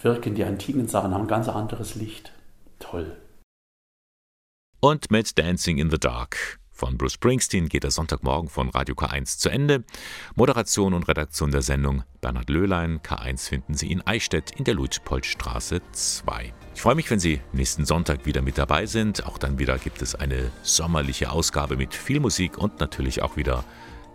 wirken 0.00 0.34
die 0.34 0.44
antiken 0.44 0.88
Sachen, 0.88 1.14
haben 1.14 1.22
ein 1.22 1.28
ganz 1.28 1.48
anderes 1.48 1.94
Licht. 1.94 2.32
Toll. 2.78 3.16
Und 4.80 5.10
mit 5.10 5.38
Dancing 5.38 5.78
in 5.78 5.90
the 5.90 5.98
Dark 5.98 6.58
von 6.76 6.98
Bruce 6.98 7.14
Springsteen 7.14 7.68
geht 7.68 7.84
der 7.84 7.90
Sonntagmorgen 7.90 8.50
von 8.50 8.68
Radio 8.68 8.94
K1 8.94 9.38
zu 9.38 9.48
Ende. 9.48 9.82
Moderation 10.34 10.92
und 10.92 11.08
Redaktion 11.08 11.50
der 11.50 11.62
Sendung 11.62 12.04
Bernhard 12.20 12.50
Löhlein. 12.50 13.00
K1 13.00 13.48
finden 13.48 13.74
Sie 13.74 13.90
in 13.90 14.06
Eichstätt 14.06 14.50
in 14.50 14.64
der 14.64 14.74
Luitpoldstraße 14.74 15.80
2. 15.90 16.52
Ich 16.74 16.82
freue 16.82 16.94
mich, 16.94 17.10
wenn 17.10 17.18
Sie 17.18 17.40
nächsten 17.52 17.86
Sonntag 17.86 18.26
wieder 18.26 18.42
mit 18.42 18.58
dabei 18.58 18.84
sind. 18.84 19.24
Auch 19.26 19.38
dann 19.38 19.58
wieder 19.58 19.78
gibt 19.78 20.02
es 20.02 20.14
eine 20.14 20.52
sommerliche 20.62 21.30
Ausgabe 21.30 21.78
mit 21.78 21.94
viel 21.94 22.20
Musik 22.20 22.58
und 22.58 22.78
natürlich 22.78 23.22
auch 23.22 23.38
wieder 23.38 23.64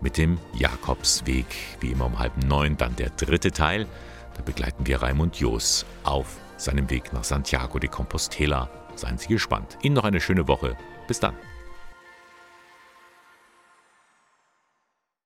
mit 0.00 0.16
dem 0.16 0.38
Jakobsweg. 0.54 1.46
Wie 1.80 1.90
immer 1.90 2.06
um 2.06 2.20
halb 2.20 2.36
neun 2.44 2.76
dann 2.76 2.94
der 2.94 3.10
dritte 3.10 3.50
Teil. 3.50 3.88
Da 4.36 4.42
begleiten 4.42 4.86
wir 4.86 5.02
Raimund 5.02 5.36
Joos 5.36 5.84
auf 6.04 6.38
seinem 6.56 6.88
Weg 6.90 7.12
nach 7.12 7.24
Santiago 7.24 7.80
de 7.80 7.90
Compostela. 7.90 8.70
Seien 8.94 9.18
Sie 9.18 9.28
gespannt. 9.28 9.78
Ihnen 9.82 9.96
noch 9.96 10.04
eine 10.04 10.20
schöne 10.20 10.46
Woche. 10.46 10.76
Bis 11.08 11.18
dann. 11.18 11.34